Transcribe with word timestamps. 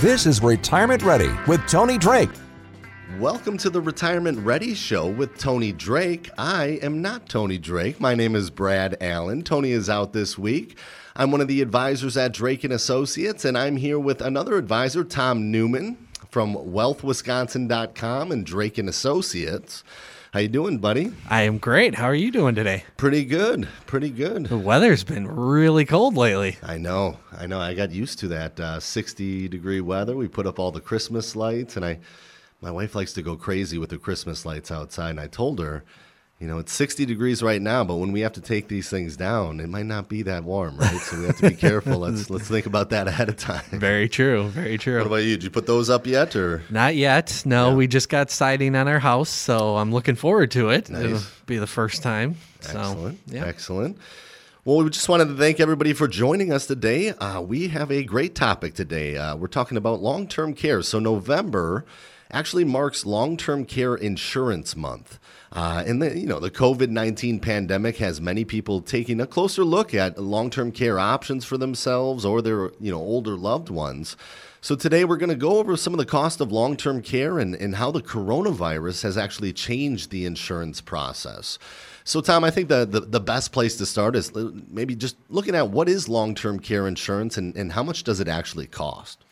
This 0.00 0.24
is 0.24 0.42
Retirement 0.42 1.02
Ready 1.02 1.28
with 1.46 1.60
Tony 1.66 1.98
Drake. 1.98 2.30
Welcome 3.18 3.58
to 3.58 3.68
the 3.68 3.82
Retirement 3.82 4.38
Ready 4.38 4.72
Show 4.72 5.06
with 5.08 5.36
Tony 5.36 5.72
Drake. 5.72 6.30
I 6.38 6.78
am 6.80 7.02
not 7.02 7.28
Tony 7.28 7.58
Drake. 7.58 8.00
My 8.00 8.14
name 8.14 8.34
is 8.34 8.48
Brad 8.48 8.96
Allen. 9.02 9.42
Tony 9.42 9.72
is 9.72 9.90
out 9.90 10.14
this 10.14 10.38
week. 10.38 10.78
I'm 11.16 11.30
one 11.30 11.42
of 11.42 11.48
the 11.48 11.60
advisors 11.60 12.16
at 12.16 12.32
Drake 12.32 12.64
and 12.64 12.72
Associates, 12.72 13.44
and 13.44 13.58
I'm 13.58 13.76
here 13.76 13.98
with 13.98 14.22
another 14.22 14.56
advisor, 14.56 15.04
Tom 15.04 15.50
Newman 15.50 15.98
from 16.30 16.54
WealthWisconsin.com 16.54 18.32
and 18.32 18.46
Drake 18.46 18.78
and 18.78 18.88
Associates. 18.88 19.84
How 20.32 20.38
you 20.38 20.46
doing, 20.46 20.78
buddy? 20.78 21.12
I 21.28 21.42
am 21.42 21.58
great. 21.58 21.96
How 21.96 22.04
are 22.04 22.14
you 22.14 22.30
doing 22.30 22.54
today? 22.54 22.84
Pretty 22.96 23.24
good. 23.24 23.66
Pretty 23.86 24.10
good. 24.10 24.46
The 24.46 24.56
weather's 24.56 25.02
been 25.02 25.26
really 25.26 25.84
cold 25.84 26.16
lately. 26.16 26.56
I 26.62 26.78
know. 26.78 27.18
I 27.36 27.48
know. 27.48 27.58
I 27.58 27.74
got 27.74 27.90
used 27.90 28.20
to 28.20 28.28
that 28.28 28.60
uh, 28.60 28.78
60 28.78 29.48
degree 29.48 29.80
weather. 29.80 30.14
We 30.14 30.28
put 30.28 30.46
up 30.46 30.60
all 30.60 30.70
the 30.70 30.80
Christmas 30.80 31.34
lights, 31.34 31.74
and 31.74 31.84
I, 31.84 31.98
my 32.60 32.70
wife 32.70 32.94
likes 32.94 33.12
to 33.14 33.22
go 33.22 33.34
crazy 33.34 33.76
with 33.76 33.90
the 33.90 33.98
Christmas 33.98 34.46
lights 34.46 34.70
outside. 34.70 35.10
And 35.10 35.20
I 35.20 35.26
told 35.26 35.58
her, 35.58 35.82
you 36.40 36.46
know, 36.46 36.58
it's 36.58 36.72
60 36.72 37.04
degrees 37.04 37.42
right 37.42 37.60
now, 37.60 37.84
but 37.84 37.96
when 37.96 38.12
we 38.12 38.20
have 38.20 38.32
to 38.32 38.40
take 38.40 38.68
these 38.68 38.88
things 38.88 39.14
down, 39.14 39.60
it 39.60 39.68
might 39.68 39.84
not 39.84 40.08
be 40.08 40.22
that 40.22 40.42
warm, 40.42 40.78
right? 40.78 40.96
So 40.96 41.18
we 41.18 41.26
have 41.26 41.36
to 41.36 41.50
be 41.50 41.54
careful. 41.54 41.98
Let's 41.98 42.30
let's 42.30 42.48
think 42.48 42.64
about 42.64 42.88
that 42.90 43.06
ahead 43.06 43.28
of 43.28 43.36
time. 43.36 43.62
Very 43.72 44.08
true. 44.08 44.48
Very 44.48 44.78
true. 44.78 44.96
What 44.96 45.06
about 45.06 45.16
you? 45.16 45.36
Did 45.36 45.44
you 45.44 45.50
put 45.50 45.66
those 45.66 45.90
up 45.90 46.06
yet, 46.06 46.34
or 46.34 46.62
not 46.70 46.96
yet? 46.96 47.42
No, 47.44 47.68
yeah. 47.68 47.74
we 47.74 47.86
just 47.86 48.08
got 48.08 48.30
siding 48.30 48.74
on 48.74 48.88
our 48.88 48.98
house, 48.98 49.28
so 49.28 49.76
I'm 49.76 49.92
looking 49.92 50.14
forward 50.14 50.50
to 50.52 50.70
it. 50.70 50.88
Nice. 50.88 51.04
It'll 51.04 51.20
be 51.44 51.58
the 51.58 51.66
first 51.66 52.02
time. 52.02 52.36
Excellent. 52.60 53.18
So, 53.28 53.36
yeah. 53.36 53.44
Excellent. 53.44 53.98
Well, 54.64 54.82
we 54.82 54.88
just 54.88 55.10
wanted 55.10 55.28
to 55.28 55.34
thank 55.34 55.60
everybody 55.60 55.92
for 55.92 56.08
joining 56.08 56.52
us 56.52 56.66
today. 56.66 57.10
Uh, 57.10 57.42
we 57.42 57.68
have 57.68 57.90
a 57.90 58.02
great 58.02 58.34
topic 58.34 58.74
today. 58.74 59.18
Uh, 59.18 59.36
we're 59.36 59.46
talking 59.46 59.76
about 59.76 60.00
long 60.00 60.26
term 60.26 60.54
care. 60.54 60.80
So, 60.80 60.98
November 60.98 61.84
actually 62.32 62.64
marks 62.64 63.06
Long 63.06 63.36
Term 63.36 63.64
Care 63.64 63.94
Insurance 63.94 64.76
Month. 64.76 65.18
Uh, 65.52 65.82
and 65.86 66.00
the 66.00 66.16
you 66.18 66.26
know 66.26 66.38
the 66.38 66.50
COVID 66.50 66.90
nineteen 66.90 67.40
pandemic 67.40 67.96
has 67.96 68.20
many 68.20 68.44
people 68.44 68.80
taking 68.80 69.20
a 69.20 69.26
closer 69.26 69.64
look 69.64 69.94
at 69.94 70.18
long 70.18 70.50
term 70.50 70.70
care 70.72 70.98
options 70.98 71.44
for 71.44 71.58
themselves 71.58 72.24
or 72.24 72.40
their 72.40 72.70
you 72.80 72.90
know 72.90 73.00
older 73.00 73.36
loved 73.36 73.68
ones. 73.68 74.16
So 74.62 74.76
today 74.76 75.06
we're 75.06 75.16
going 75.16 75.30
to 75.30 75.36
go 75.36 75.58
over 75.58 75.74
some 75.74 75.94
of 75.94 75.98
the 75.98 76.04
cost 76.04 76.40
of 76.40 76.52
long 76.52 76.76
term 76.76 77.00
care 77.00 77.38
and, 77.38 77.54
and 77.54 77.76
how 77.76 77.90
the 77.90 78.02
coronavirus 78.02 79.02
has 79.04 79.16
actually 79.16 79.54
changed 79.54 80.10
the 80.10 80.26
insurance 80.26 80.82
process. 80.82 81.58
So, 82.04 82.20
Tom, 82.20 82.44
I 82.44 82.50
think 82.50 82.68
the, 82.68 82.84
the, 82.84 83.00
the, 83.00 83.20
best 83.20 83.52
place 83.52 83.76
to 83.76 83.86
start 83.86 84.16
is 84.16 84.32
maybe 84.34 84.94
just 84.94 85.16
looking 85.28 85.54
at 85.54 85.70
what 85.70 85.88
is 85.88 86.08
long 86.08 86.34
term 86.34 86.58
care 86.58 86.86
insurance 86.86 87.38
and, 87.38 87.56
and 87.56 87.72
how 87.72 87.82
much 87.82 88.04
does 88.04 88.20
it 88.20 88.28
actually 88.28 88.66
cost? 88.66 89.24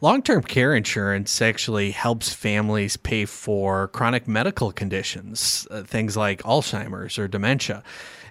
Long 0.00 0.22
term 0.22 0.42
care 0.44 0.76
insurance 0.76 1.42
actually 1.42 1.90
helps 1.90 2.32
families 2.32 2.96
pay 2.96 3.24
for 3.24 3.88
chronic 3.88 4.28
medical 4.28 4.70
conditions, 4.70 5.66
uh, 5.72 5.82
things 5.82 6.16
like 6.16 6.40
Alzheimer's 6.44 7.18
or 7.18 7.26
dementia. 7.26 7.82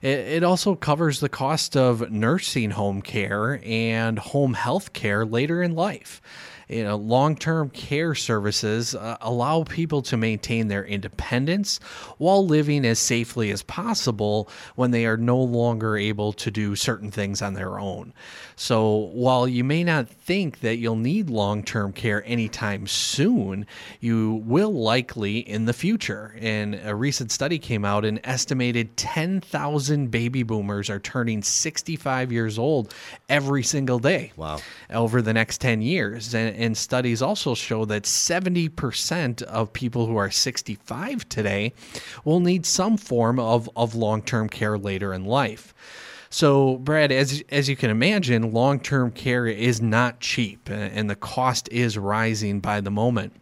It, 0.02 0.20
it, 0.20 0.44
also 0.44 0.76
covers 0.76 1.20
the 1.20 1.28
cost 1.28 1.76
of 1.76 2.10
nursing 2.10 2.72
home 2.72 3.02
care 3.02 3.60
and 3.66 4.18
home 4.18 4.54
health 4.54 4.94
care 4.94 5.26
later 5.26 5.62
in 5.62 5.76
life 5.76 6.22
you 6.68 6.84
know, 6.84 6.98
long-term 6.98 7.70
care 7.70 8.14
services 8.14 8.94
uh, 8.94 9.18
allow 9.22 9.64
people 9.64 10.02
to 10.04 10.18
maintain 10.18 10.68
their 10.68 10.86
independence 10.86 11.80
while 12.18 12.46
living 12.46 12.86
as 12.86 13.00
safely 13.00 13.52
as 13.52 13.64
possible 13.64 14.50
when 14.76 14.92
they 14.92 15.06
are 15.06 15.18
no 15.18 15.38
longer 15.38 15.96
able 15.98 16.34
to 16.34 16.52
do 16.52 16.76
certain 16.76 17.12
things 17.12 17.42
on 17.42 17.54
their 17.54 17.80
own. 17.80 18.14
So 18.56 19.10
while 19.14 19.48
you 19.48 19.64
may 19.64 19.84
not 19.84 20.10
think 20.10 20.60
that 20.62 20.78
you'll 20.78 20.96
need 20.96 21.30
long-term 21.30 21.94
care 21.94 22.24
anytime 22.26 22.88
soon, 22.88 23.66
you 24.00 24.44
will 24.46 24.74
likely 24.74 25.38
in 25.38 25.66
the 25.66 25.74
future. 25.74 26.36
And 26.40 26.80
a 26.84 26.96
recent 26.96 27.32
study 27.32 27.60
came 27.60 27.86
out 27.86 28.04
an 28.04 28.20
estimated 28.26 28.98
10,000 28.98 30.12
baby 30.12 30.44
boomers 30.44 30.90
are 30.90 31.00
turning 31.00 31.44
65 31.44 32.32
years 32.32 32.60
old 32.60 32.94
every 33.30 33.64
single 33.64 34.00
day. 34.00 34.32
Wow. 34.36 34.60
Over 34.90 35.22
the 35.22 35.34
next 35.34 35.62
10 35.62 35.82
years. 35.82 36.34
And 36.34 36.57
and 36.58 36.78
studies 36.78 37.22
also 37.22 37.56
show 37.56 37.86
that 37.86 38.04
70% 38.04 39.42
of 39.44 39.74
people 39.74 40.08
who 40.08 40.18
are 40.18 40.32
65 40.32 41.30
today 41.30 41.74
will 42.26 42.40
need 42.40 42.66
some 42.66 42.98
form 42.98 43.40
of, 43.40 43.70
of 43.76 43.96
long 43.96 44.22
term 44.22 44.50
care 44.50 44.78
later 44.78 45.14
in 45.14 45.26
life. 45.26 45.74
So, 46.30 46.78
Brad, 46.78 47.12
as 47.12 47.42
as 47.50 47.70
you 47.70 47.78
can 47.78 47.90
imagine, 47.90 48.52
long 48.52 48.80
term 48.80 49.12
care 49.12 49.48
is 49.48 49.82
not 49.82 50.20
cheap, 50.20 50.70
and 50.70 51.10
the 51.10 51.16
cost 51.16 51.70
is 51.72 51.98
rising 51.98 52.60
by 52.60 52.82
the 52.82 52.92
moment. 52.92 53.34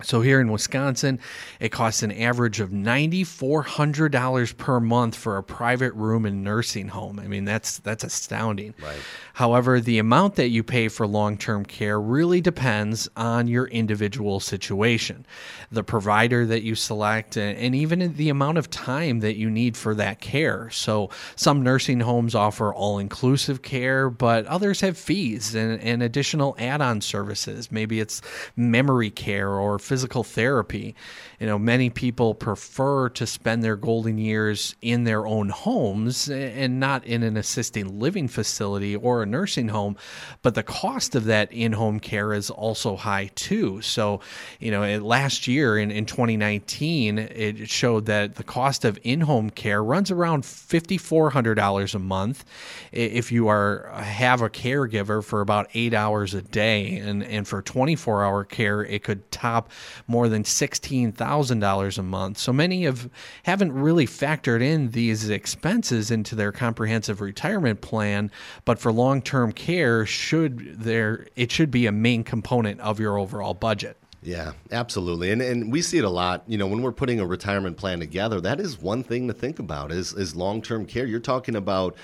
So 0.00 0.22
here 0.22 0.40
in 0.40 0.50
Wisconsin, 0.50 1.20
it 1.60 1.68
costs 1.68 2.02
an 2.02 2.12
average 2.12 2.60
of 2.60 2.70
$9400 2.70 4.56
per 4.56 4.80
month 4.80 5.14
for 5.14 5.36
a 5.36 5.42
private 5.42 5.92
room 5.92 6.24
and 6.24 6.42
nursing 6.42 6.88
home. 6.88 7.20
I 7.20 7.26
mean, 7.26 7.44
that's 7.44 7.78
that's 7.78 8.02
astounding. 8.02 8.74
Right. 8.82 8.96
However, 9.34 9.80
the 9.80 9.98
amount 9.98 10.36
that 10.36 10.48
you 10.48 10.62
pay 10.62 10.88
for 10.88 11.06
long-term 11.06 11.66
care 11.66 12.00
really 12.00 12.40
depends 12.40 13.08
on 13.16 13.48
your 13.48 13.66
individual 13.66 14.40
situation, 14.40 15.26
the 15.70 15.84
provider 15.84 16.46
that 16.46 16.62
you 16.62 16.74
select, 16.74 17.36
and 17.36 17.74
even 17.74 18.14
the 18.16 18.30
amount 18.30 18.58
of 18.58 18.70
time 18.70 19.20
that 19.20 19.36
you 19.36 19.50
need 19.50 19.76
for 19.76 19.94
that 19.94 20.20
care. 20.20 20.70
So 20.70 21.10
some 21.36 21.62
nursing 21.62 22.00
homes 22.00 22.34
offer 22.34 22.74
all-inclusive 22.74 23.62
care, 23.62 24.10
but 24.10 24.46
others 24.46 24.80
have 24.80 24.96
fees 24.98 25.54
and, 25.54 25.80
and 25.80 26.02
additional 26.02 26.54
add-on 26.58 27.00
services. 27.00 27.70
Maybe 27.70 28.00
it's 28.00 28.20
memory 28.56 29.10
care 29.10 29.50
or 29.50 29.78
physical 29.92 30.24
therapy. 30.24 30.94
You 31.42 31.48
know, 31.48 31.58
many 31.58 31.90
people 31.90 32.36
prefer 32.36 33.08
to 33.08 33.26
spend 33.26 33.64
their 33.64 33.74
golden 33.74 34.16
years 34.16 34.76
in 34.80 35.02
their 35.02 35.26
own 35.26 35.48
homes 35.48 36.30
and 36.30 36.78
not 36.78 37.04
in 37.04 37.24
an 37.24 37.36
assisted 37.36 37.88
living 37.88 38.28
facility 38.28 38.94
or 38.94 39.24
a 39.24 39.26
nursing 39.26 39.66
home. 39.66 39.96
But 40.42 40.54
the 40.54 40.62
cost 40.62 41.16
of 41.16 41.24
that 41.24 41.52
in 41.52 41.72
home 41.72 41.98
care 41.98 42.32
is 42.32 42.48
also 42.48 42.94
high 42.94 43.32
too. 43.34 43.82
So, 43.82 44.20
you 44.60 44.70
know, 44.70 45.00
last 45.00 45.48
year 45.48 45.76
in, 45.76 45.90
in 45.90 46.06
2019, 46.06 47.18
it 47.18 47.68
showed 47.68 48.06
that 48.06 48.36
the 48.36 48.44
cost 48.44 48.84
of 48.84 48.96
in 49.02 49.22
home 49.22 49.50
care 49.50 49.82
runs 49.82 50.12
around 50.12 50.44
$5,400 50.44 51.94
a 51.96 51.98
month 51.98 52.44
if 52.92 53.32
you 53.32 53.48
are 53.48 53.90
uh, 53.90 54.00
have 54.00 54.42
a 54.42 54.48
caregiver 54.48 55.24
for 55.24 55.40
about 55.40 55.68
eight 55.74 55.92
hours 55.92 56.34
a 56.34 56.42
day. 56.42 56.98
And, 56.98 57.24
and 57.24 57.48
for 57.48 57.62
24 57.62 58.22
hour 58.22 58.44
care, 58.44 58.84
it 58.84 59.02
could 59.02 59.28
top 59.32 59.72
more 60.06 60.28
than 60.28 60.44
$16,000 60.44 61.31
a 61.40 62.02
month. 62.02 62.38
So 62.38 62.52
many 62.52 62.84
of 62.84 63.08
haven't 63.44 63.72
really 63.72 64.06
factored 64.06 64.62
in 64.62 64.90
these 64.90 65.28
expenses 65.28 66.10
into 66.10 66.34
their 66.34 66.52
comprehensive 66.52 67.20
retirement 67.20 67.80
plan, 67.80 68.30
but 68.64 68.78
for 68.78 68.92
long-term 68.92 69.52
care 69.52 70.04
should 70.06 70.80
there 70.80 71.26
it 71.36 71.50
should 71.50 71.70
be 71.70 71.86
a 71.86 71.92
main 71.92 72.24
component 72.24 72.80
of 72.80 73.00
your 73.00 73.18
overall 73.18 73.54
budget. 73.54 73.96
Yeah, 74.22 74.52
absolutely. 74.70 75.30
And 75.32 75.42
and 75.42 75.72
we 75.72 75.82
see 75.82 75.98
it 75.98 76.04
a 76.04 76.10
lot, 76.10 76.44
you 76.46 76.56
know, 76.56 76.66
when 76.66 76.82
we're 76.82 76.92
putting 76.92 77.18
a 77.18 77.26
retirement 77.26 77.76
plan 77.76 77.98
together, 77.98 78.40
that 78.40 78.60
is 78.60 78.78
one 78.78 79.02
thing 79.02 79.26
to 79.28 79.34
think 79.34 79.58
about 79.58 79.90
is 79.90 80.12
is 80.12 80.36
long-term 80.36 80.86
care. 80.86 81.06
You're 81.06 81.20
talking 81.20 81.56
about 81.56 81.96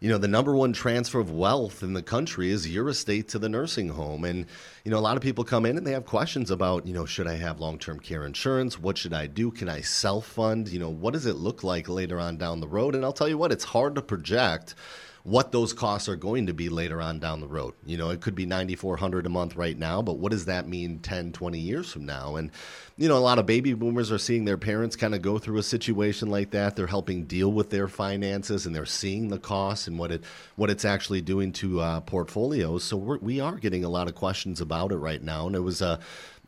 you 0.00 0.08
know, 0.08 0.16
the 0.16 0.28
number 0.28 0.56
one 0.56 0.72
transfer 0.72 1.20
of 1.20 1.30
wealth 1.30 1.82
in 1.82 1.92
the 1.92 2.02
country 2.02 2.50
is 2.50 2.72
your 2.72 2.88
estate 2.88 3.28
to 3.28 3.38
the 3.38 3.50
nursing 3.50 3.90
home. 3.90 4.24
And, 4.24 4.46
you 4.82 4.90
know, 4.90 4.96
a 4.96 5.00
lot 5.00 5.18
of 5.18 5.22
people 5.22 5.44
come 5.44 5.66
in 5.66 5.76
and 5.76 5.86
they 5.86 5.92
have 5.92 6.06
questions 6.06 6.50
about, 6.50 6.86
you 6.86 6.94
know, 6.94 7.04
should 7.04 7.26
I 7.26 7.34
have 7.34 7.60
long 7.60 7.78
term 7.78 8.00
care 8.00 8.24
insurance? 8.24 8.78
What 8.78 8.96
should 8.96 9.12
I 9.12 9.26
do? 9.26 9.50
Can 9.50 9.68
I 9.68 9.82
self 9.82 10.26
fund? 10.26 10.68
You 10.68 10.78
know, 10.78 10.88
what 10.88 11.12
does 11.12 11.26
it 11.26 11.36
look 11.36 11.62
like 11.62 11.86
later 11.86 12.18
on 12.18 12.38
down 12.38 12.60
the 12.60 12.68
road? 12.68 12.94
And 12.94 13.04
I'll 13.04 13.12
tell 13.12 13.28
you 13.28 13.36
what, 13.36 13.52
it's 13.52 13.64
hard 13.64 13.94
to 13.96 14.02
project 14.02 14.74
what 15.22 15.52
those 15.52 15.72
costs 15.72 16.08
are 16.08 16.16
going 16.16 16.46
to 16.46 16.54
be 16.54 16.68
later 16.68 17.00
on 17.00 17.18
down 17.18 17.40
the 17.40 17.48
road. 17.48 17.74
You 17.84 17.98
know, 17.98 18.10
it 18.10 18.20
could 18.20 18.34
be 18.34 18.46
9400 18.46 19.26
a 19.26 19.28
month 19.28 19.54
right 19.54 19.76
now, 19.76 20.00
but 20.00 20.18
what 20.18 20.32
does 20.32 20.46
that 20.46 20.66
mean 20.66 20.98
10, 21.00 21.32
20 21.32 21.58
years 21.58 21.92
from 21.92 22.06
now? 22.06 22.36
And 22.36 22.50
you 22.96 23.08
know, 23.08 23.16
a 23.16 23.18
lot 23.18 23.38
of 23.38 23.46
baby 23.46 23.72
boomers 23.72 24.12
are 24.12 24.18
seeing 24.18 24.44
their 24.44 24.58
parents 24.58 24.94
kind 24.94 25.14
of 25.14 25.22
go 25.22 25.38
through 25.38 25.58
a 25.58 25.62
situation 25.62 26.28
like 26.28 26.50
that. 26.50 26.76
They're 26.76 26.86
helping 26.86 27.24
deal 27.24 27.50
with 27.50 27.70
their 27.70 27.88
finances 27.88 28.66
and 28.66 28.74
they're 28.74 28.84
seeing 28.84 29.28
the 29.28 29.38
costs 29.38 29.86
and 29.86 29.98
what 29.98 30.12
it 30.12 30.24
what 30.56 30.68
it's 30.68 30.84
actually 30.84 31.22
doing 31.22 31.52
to 31.54 31.80
uh, 31.80 32.00
portfolios. 32.00 32.84
So 32.84 32.98
we're, 32.98 33.18
we 33.18 33.40
are 33.40 33.56
getting 33.56 33.84
a 33.84 33.88
lot 33.88 34.06
of 34.08 34.14
questions 34.14 34.60
about 34.60 34.92
it 34.92 34.96
right 34.96 35.22
now, 35.22 35.46
and 35.46 35.56
it 35.56 35.60
was 35.60 35.80
a, 35.80 35.98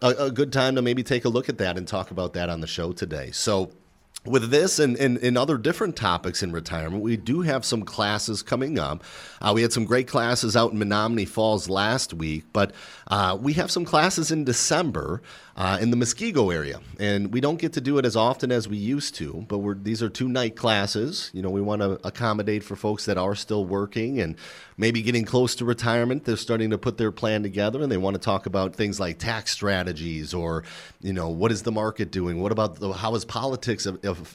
a 0.03 0.09
a 0.09 0.31
good 0.31 0.53
time 0.53 0.75
to 0.75 0.83
maybe 0.83 1.03
take 1.03 1.25
a 1.25 1.31
look 1.31 1.49
at 1.49 1.57
that 1.59 1.79
and 1.79 1.89
talk 1.89 2.11
about 2.11 2.35
that 2.35 2.51
on 2.51 2.61
the 2.61 2.67
show 2.67 2.93
today. 2.93 3.31
So 3.31 3.73
with 4.25 4.51
this 4.51 4.79
and, 4.79 4.97
and, 4.97 5.19
and, 5.19 5.37
other 5.37 5.59
different 5.59 5.97
topics 5.97 6.43
in 6.43 6.53
retirement, 6.53 7.03
we 7.03 7.17
do 7.17 7.41
have 7.41 7.65
some 7.65 7.83
classes 7.83 8.43
coming 8.43 8.79
up. 8.79 9.03
Uh, 9.41 9.53
we 9.53 9.63
had 9.63 9.73
some 9.73 9.85
great 9.85 10.07
classes 10.07 10.57
out 10.57 10.73
in 10.73 10.79
Menomonee 10.79 11.27
Falls 11.27 11.69
last 11.69 12.15
week, 12.15 12.45
but 12.53 12.73
uh, 13.09 13.37
we 13.41 13.55
have 13.55 13.71
some 13.71 13.85
classes 13.85 14.31
in 14.31 14.45
December 14.45 15.23
uh, 15.57 15.79
in 15.81 15.91
the 15.91 15.97
Muskego 15.97 16.53
area. 16.53 16.81
And 16.99 17.33
we 17.33 17.41
don't 17.41 17.59
get 17.59 17.73
to 17.75 17.81
do 17.81 17.99
it 17.99 18.05
as 18.05 18.17
often 18.17 18.51
as 18.51 18.69
we 18.69 18.77
used 18.77 19.15
to, 19.17 19.45
but 19.49 19.85
these 19.85 20.03
are 20.03 20.09
two 20.09 20.29
night 20.29 20.57
classes. 20.57 21.31
You 21.33 21.43
know, 21.43 21.51
we 21.51 21.61
want 21.61 21.83
to 21.83 22.01
accommodate 22.05 22.65
for 22.65 22.77
folks 22.77 23.05
that 23.05 23.19
are 23.19 23.35
still 23.35 23.65
working 23.65 24.21
and 24.21 24.37
maybe 24.77 25.03
getting 25.03 25.25
close 25.25 25.55
to 25.57 25.65
retirement. 25.65 26.25
They're 26.25 26.37
starting 26.37 26.71
to 26.71 26.79
put 26.79 26.97
their 26.97 27.13
plan 27.13 27.43
together 27.43 27.83
and 27.83 27.93
they 27.93 27.99
want 27.99 28.15
to 28.15 28.21
talk 28.21 28.47
about 28.47 28.75
things 28.75 28.99
like 28.99 29.19
tax 29.19 29.51
strategies 29.51 30.33
or, 30.33 30.65
you 31.01 31.13
know, 31.13 31.29
what 31.29 31.53
is 31.53 31.63
the 31.63 31.73
market 31.73 32.11
doing? 32.11 32.41
What 32.41 32.53
about 32.53 32.77
the, 32.77 32.93
how 32.93 33.15
is 33.15 33.25
politics 33.25 33.87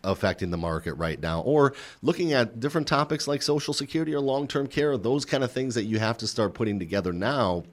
affecting 0.04 0.52
the 0.52 0.58
market 0.58 0.94
right 0.94 1.20
now? 1.20 1.42
Or 1.42 1.74
looking 2.02 2.34
at 2.34 2.60
different 2.60 2.88
topics 2.88 3.28
like 3.28 3.42
Social 3.42 3.74
Security 3.74 4.14
or 4.14 4.20
long 4.20 4.48
term 4.48 4.68
care, 4.68 4.98
those 4.98 5.26
kind 5.26 5.44
of 5.44 5.52
things 5.52 5.76
that 5.76 5.84
you 5.84 6.00
have 6.00 6.18
to 6.20 6.28
start 6.28 6.54
putting 6.54 6.80
together 6.80 7.12
now 7.12 7.64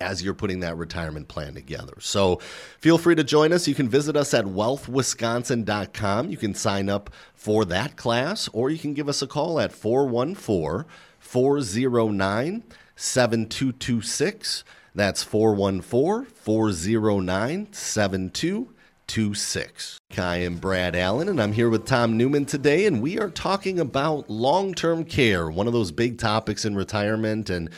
as 0.00 0.22
you're 0.22 0.34
putting 0.34 0.60
that 0.60 0.76
retirement 0.76 1.28
plan 1.28 1.54
together. 1.54 1.94
So 2.00 2.36
feel 2.78 2.98
free 2.98 3.14
to 3.14 3.24
join 3.24 3.52
us. 3.52 3.68
You 3.68 3.74
can 3.74 3.88
visit 3.88 4.16
us 4.16 4.34
at 4.34 4.44
wealthwisconsin.com. 4.44 6.30
You 6.30 6.36
can 6.36 6.54
sign 6.54 6.88
up 6.88 7.10
for 7.34 7.64
that 7.66 7.96
class, 7.96 8.48
or 8.52 8.70
you 8.70 8.78
can 8.78 8.94
give 8.94 9.08
us 9.08 9.22
a 9.22 9.26
call 9.26 9.58
at 9.58 9.72
414 9.72 10.84
409 11.18 12.64
7226. 12.96 14.64
That's 14.94 15.22
414 15.22 16.32
409 16.34 17.72
7226. 17.72 19.98
I 20.18 20.36
am 20.36 20.56
Brad 20.56 20.96
Allen, 20.96 21.28
and 21.28 21.40
I'm 21.40 21.52
here 21.52 21.70
with 21.70 21.86
Tom 21.86 22.16
Newman 22.16 22.44
today, 22.44 22.86
and 22.86 23.00
we 23.00 23.18
are 23.18 23.30
talking 23.30 23.80
about 23.80 24.28
long 24.28 24.74
term 24.74 25.04
care, 25.04 25.50
one 25.50 25.66
of 25.66 25.72
those 25.72 25.92
big 25.92 26.18
topics 26.18 26.64
in 26.64 26.74
retirement. 26.74 27.50
And 27.50 27.70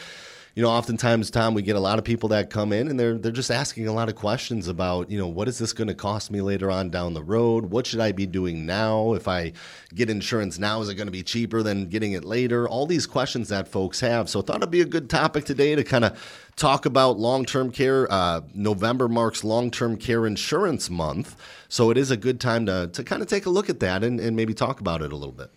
you 0.55 0.63
know, 0.63 0.69
oftentimes, 0.69 1.31
Tom, 1.31 1.55
we 1.55 1.63
get 1.63 1.77
a 1.77 1.81
lot 1.81 1.99
of 1.99 2.05
people 2.05 2.29
that 2.29 2.51
come 2.51 2.75
in 2.75 2.89
and 2.89 3.01
they're 3.01 3.17
they're 3.17 3.33
just 3.33 3.51
asking 3.51 3.89
a 3.89 3.93
lot 3.93 4.11
of 4.11 4.17
questions 4.17 4.69
about, 4.69 5.11
you 5.11 5.17
know, 5.17 5.27
what 5.27 5.49
is 5.49 5.59
this 5.59 5.73
going 5.73 5.89
to 5.89 5.95
cost 5.95 6.31
me 6.31 6.43
later 6.43 6.71
on 6.71 6.91
down 6.91 7.15
the 7.15 7.23
road? 7.23 7.67
What 7.67 7.87
should 7.87 8.01
I 8.01 8.13
be 8.13 8.27
doing 8.27 8.67
now? 8.67 9.15
If 9.15 9.29
I 9.29 9.55
get 9.95 10.11
insurance 10.11 10.59
now, 10.59 10.83
is 10.83 10.91
it 10.91 10.97
going 10.97 11.07
to 11.07 11.13
be 11.13 11.23
cheaper 11.23 11.63
than 11.63 11.87
getting 11.87 12.13
it 12.13 12.25
later? 12.25 12.69
All 12.69 12.87
these 12.87 13.07
questions 13.07 13.49
that 13.49 13.67
folks 13.67 14.01
have. 14.01 14.29
So 14.29 14.41
I 14.41 14.43
thought 14.43 14.57
it'd 14.57 14.71
be 14.71 14.83
a 14.83 14.87
good 14.87 15.09
topic 15.09 15.47
today 15.47 15.75
to 15.75 15.85
kind 15.85 16.05
of 16.05 16.53
talk 16.57 16.85
about 16.85 17.19
long 17.19 17.47
term 17.47 17.71
care. 17.71 18.11
Uh, 18.13 18.43
November 18.53 19.09
marks 19.09 19.45
long 19.45 19.71
term 19.71 19.97
care 19.97 20.27
insurance 20.27 20.91
month. 20.91 21.35
So 21.69 21.91
it 21.91 21.97
is 21.97 22.11
a 22.11 22.17
good 22.19 22.41
time 22.41 22.67
to, 22.67 22.91
to 22.93 23.03
kind 23.03 23.23
of 23.23 23.29
take 23.29 23.47
a 23.47 23.51
look 23.51 23.71
at 23.71 23.81
that 23.81 24.05
and, 24.05 24.21
and 24.21 24.37
maybe 24.37 24.53
talk 24.53 24.81
about 24.81 25.01
it 25.01 25.13
a 25.13 25.17
little 25.17 25.33
bit. 25.33 25.51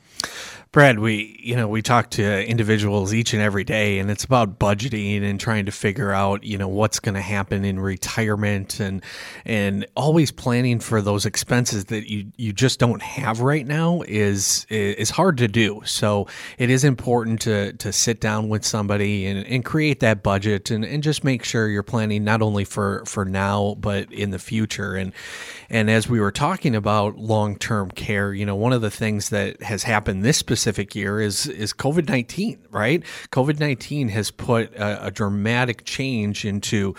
Brad, 0.76 1.00
we 1.00 1.40
you 1.42 1.56
know 1.56 1.70
we 1.70 1.82
talk 1.82 2.10
to 2.10 2.46
individuals 2.46 3.14
each 3.14 3.32
and 3.32 3.42
every 3.42 3.64
day, 3.64 3.98
and 3.98 4.12
it's 4.12 4.26
about 4.26 4.60
budgeting 4.60 5.24
and 5.24 5.40
trying 5.40 5.68
to 5.68 5.72
figure 5.72 6.12
out 6.12 6.44
you 6.44 6.58
know 6.58 6.68
what's 6.68 7.00
going 7.00 7.16
to 7.16 7.22
happen 7.22 7.64
in 7.64 7.80
retirement 7.80 8.82
and 8.82 9.02
and 9.46 9.88
always 9.96 10.32
planning 10.34 10.82
for 10.82 11.02
those 11.02 11.26
expenses 11.26 11.86
that 11.86 12.12
you 12.12 12.30
you 12.36 12.52
just 12.52 12.78
don't 12.78 13.02
have 13.02 13.40
right 13.40 13.66
now 13.66 14.02
is 14.06 14.68
is 14.70 15.10
hard 15.10 15.38
to 15.38 15.48
do. 15.48 15.82
So 15.86 16.28
it 16.58 16.70
is 16.70 16.84
important 16.84 17.40
to 17.44 17.72
to 17.72 17.94
sit 17.94 18.20
down 18.20 18.50
with 18.50 18.66
somebody 18.66 19.28
and, 19.28 19.48
and 19.48 19.64
create 19.64 20.02
that 20.02 20.24
budget 20.24 20.72
and, 20.72 20.84
and 20.84 21.02
just 21.02 21.24
make 21.24 21.46
sure 21.46 21.70
you're 21.70 21.84
planning 21.84 22.26
not 22.26 22.42
only 22.42 22.66
for 22.66 23.02
for 23.06 23.24
now 23.24 23.78
but 23.80 24.12
in 24.12 24.32
the 24.32 24.40
future. 24.40 24.96
And 24.96 25.14
and 25.70 25.90
as 25.90 26.10
we 26.10 26.20
were 26.20 26.34
talking 26.34 26.76
about 26.76 27.18
long 27.18 27.56
term 27.58 27.92
care, 27.92 28.34
you 28.34 28.46
know 28.46 28.58
one 28.58 28.74
of 28.74 28.82
the 28.82 28.92
things 28.92 29.30
that 29.30 29.62
has 29.62 29.84
happened 29.84 30.24
this 30.24 30.38
specific 30.38 30.65
specific 30.66 30.96
year 30.96 31.22
is 31.22 31.46
is 31.46 31.74
COVID 31.74 32.10
nineteen, 32.10 32.58
right? 32.72 33.04
COVID 33.32 33.60
nineteen 33.60 34.10
has 34.10 34.32
put 34.32 34.74
a, 34.74 35.06
a, 35.06 35.12
dramatic 35.12 35.86
change 35.86 36.44
into, 36.44 36.96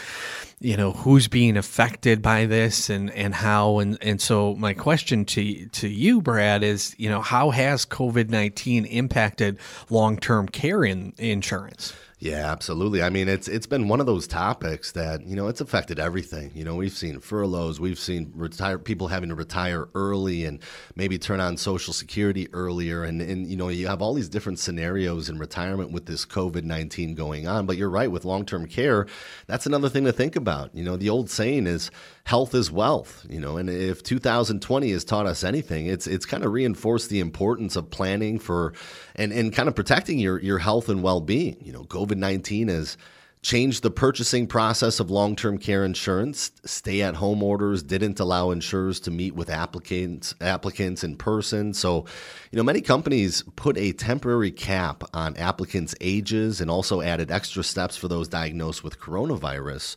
you 0.61 0.77
know, 0.77 0.93
who's 0.93 1.27
being 1.27 1.57
affected 1.57 2.23
by 2.23 2.47
this 2.47 2.89
and 2.89 3.11
and 3.11 3.35
how 3.35 3.81
and 3.81 3.99
and 4.01 4.21
so 4.21 4.55
my 4.55 4.73
question 4.73 5.25
to 5.25 5.67
to 5.67 5.89
you, 5.89 6.23
Brad, 6.23 6.63
is 6.63 6.95
you 6.97 7.11
know 7.11 7.21
how 7.21 7.51
has 7.51 7.85
COVID 7.85 8.29
nineteen 8.29 8.85
impacted 8.85 9.59
long 9.91 10.17
term 10.17 10.47
care 10.47 10.85
in 10.85 11.13
insurance? 11.19 11.93
Yeah, 12.19 12.51
absolutely. 12.51 13.03
I 13.03 13.11
mean, 13.11 13.29
it's 13.29 13.47
it's 13.47 13.67
been 13.67 13.89
one 13.89 14.01
of 14.01 14.07
those 14.07 14.27
topics 14.27 14.93
that 14.93 15.27
you 15.27 15.37
know 15.37 15.49
it's 15.49 15.61
affected 15.61 15.99
everything. 15.99 16.51
You 16.55 16.65
know, 16.65 16.75
we've 16.75 16.91
seen 16.91 17.21
furloughs, 17.21 17.79
we've 17.79 17.99
seen 17.99 18.33
retire 18.35 18.79
people 18.79 19.09
having 19.09 19.29
to 19.29 19.35
retire 19.35 19.91
early 19.95 20.47
and 20.47 20.61
maybe 20.95 21.19
turn 21.19 21.41
on 21.41 21.59
Social 21.59 21.93
Security 21.93 22.49
earlier, 22.55 23.05
and 23.05 23.21
and 23.21 23.47
you 23.47 23.57
know 23.59 23.69
you 23.69 23.87
have 23.87 24.01
all 24.01 24.15
these 24.15 24.31
different 24.31 24.59
scenarios 24.59 25.29
in 25.29 25.39
retirement 25.39 25.91
with 25.91 26.07
this 26.07 26.25
COVID 26.25 26.65
nineteen 26.65 27.15
going 27.15 27.47
on. 27.47 27.67
But 27.67 27.77
you're 27.77 27.91
right 27.91 28.11
with 28.11 28.25
long 28.25 28.47
term 28.47 28.67
care, 28.67 29.07
that's 29.47 29.67
another 29.67 29.91
thing 29.91 30.05
to 30.05 30.13
think 30.13 30.37
about. 30.37 30.75
You 30.75 30.85
know, 30.85 30.97
the 30.97 31.11
old 31.11 31.29
saying 31.29 31.67
is 31.67 31.91
health 32.27 32.57
is 32.57 32.73
wealth. 32.73 33.25
You 33.31 33.39
know, 33.39 33.57
and 33.57 33.71
if 33.71 34.03
2020 34.03 34.91
has 34.91 35.05
taught 35.05 35.27
us 35.27 35.45
anything, 35.45 35.87
it's 35.87 36.07
it's 36.07 36.27
kind 36.27 36.45
of 36.45 36.53
reinforced 36.53 37.09
the 37.09 37.21
importance 37.21 37.77
of 37.77 37.89
planning 37.89 38.39
for 38.39 38.75
and 39.15 39.33
and 39.33 39.53
kind 39.53 39.69
of 39.69 39.75
protecting 39.75 40.19
your 40.19 40.39
your 40.41 40.59
health 40.59 40.89
and 40.89 41.03
well 41.03 41.21
being. 41.21 41.57
You 41.63 41.73
know, 41.73 41.85
COVID 41.85 42.17
nineteen 42.17 42.69
has 42.69 42.99
changed 43.47 43.85
the 43.85 43.91
purchasing 43.93 44.45
process 44.45 44.99
of 44.99 45.09
long 45.09 45.37
term 45.37 45.57
care 45.57 45.85
insurance. 45.85 46.51
Stay 46.65 47.01
at 47.03 47.15
home 47.15 47.45
orders 47.45 47.85
didn't 47.85 48.19
allow 48.19 48.51
insurers 48.51 48.99
to 48.99 49.13
meet 49.13 49.37
with 49.37 49.49
applicants 49.51 50.35
applicants 50.41 51.05
in 51.05 51.17
person. 51.17 51.73
So, 51.73 52.07
you 52.51 52.57
know, 52.57 52.65
many 52.65 52.81
companies 52.81 53.45
put 53.55 53.79
a 53.79 53.93
temporary 53.93 54.51
cap 54.51 55.05
on 55.15 55.37
applicants' 55.37 55.95
ages 56.01 56.61
and 56.61 56.69
also 56.69 57.01
added 57.01 57.31
extra 57.31 57.63
steps 57.63 57.97
for 57.97 58.09
those 58.09 58.27
diagnosed 58.27 58.83
with 58.83 58.99
coronavirus. 58.99 59.95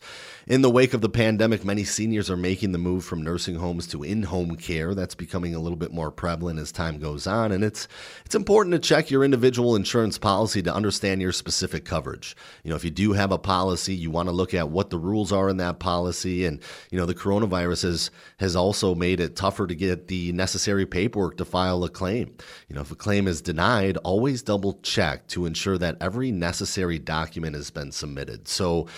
In 0.50 0.62
the 0.62 0.68
wake 0.70 0.94
of 0.94 1.00
the 1.00 1.08
pandemic, 1.08 1.64
many 1.64 1.84
seniors 1.84 2.28
are 2.28 2.36
making 2.36 2.72
the 2.72 2.78
move 2.78 3.04
from 3.04 3.22
nursing 3.22 3.54
homes 3.54 3.86
to 3.86 4.02
in-home 4.02 4.56
care. 4.56 4.96
That's 4.96 5.14
becoming 5.14 5.54
a 5.54 5.60
little 5.60 5.76
bit 5.76 5.92
more 5.92 6.10
prevalent 6.10 6.58
as 6.58 6.72
time 6.72 6.98
goes 6.98 7.28
on, 7.28 7.52
and 7.52 7.62
it's 7.62 7.86
it's 8.26 8.34
important 8.34 8.72
to 8.72 8.80
check 8.80 9.12
your 9.12 9.22
individual 9.22 9.76
insurance 9.76 10.18
policy 10.18 10.60
to 10.62 10.74
understand 10.74 11.22
your 11.22 11.30
specific 11.30 11.84
coverage. 11.84 12.34
You 12.64 12.70
know, 12.70 12.74
if 12.74 12.82
you 12.82 12.90
do 12.90 13.12
have 13.12 13.30
a 13.30 13.38
policy, 13.38 13.94
you 13.94 14.10
want 14.10 14.28
to 14.28 14.34
look 14.34 14.52
at 14.52 14.70
what 14.70 14.90
the 14.90 14.98
rules 14.98 15.30
are 15.30 15.48
in 15.48 15.58
that 15.58 15.78
policy. 15.78 16.44
And, 16.44 16.60
you 16.90 16.98
know, 16.98 17.06
the 17.06 17.14
coronavirus 17.14 17.82
has, 17.84 18.10
has 18.40 18.56
also 18.56 18.96
made 18.96 19.20
it 19.20 19.36
tougher 19.36 19.68
to 19.68 19.74
get 19.76 20.08
the 20.08 20.32
necessary 20.32 20.84
paperwork 20.84 21.36
to 21.36 21.44
file 21.44 21.84
a 21.84 21.88
claim. 21.88 22.34
You 22.68 22.74
know, 22.74 22.80
if 22.80 22.90
a 22.90 22.96
claim 22.96 23.28
is 23.28 23.40
denied, 23.40 23.98
always 23.98 24.42
double 24.42 24.80
check 24.82 25.28
to 25.28 25.46
ensure 25.46 25.78
that 25.78 25.98
every 26.00 26.32
necessary 26.32 26.98
document 26.98 27.54
has 27.54 27.70
been 27.70 27.92
submitted. 27.92 28.48
So, 28.48 28.88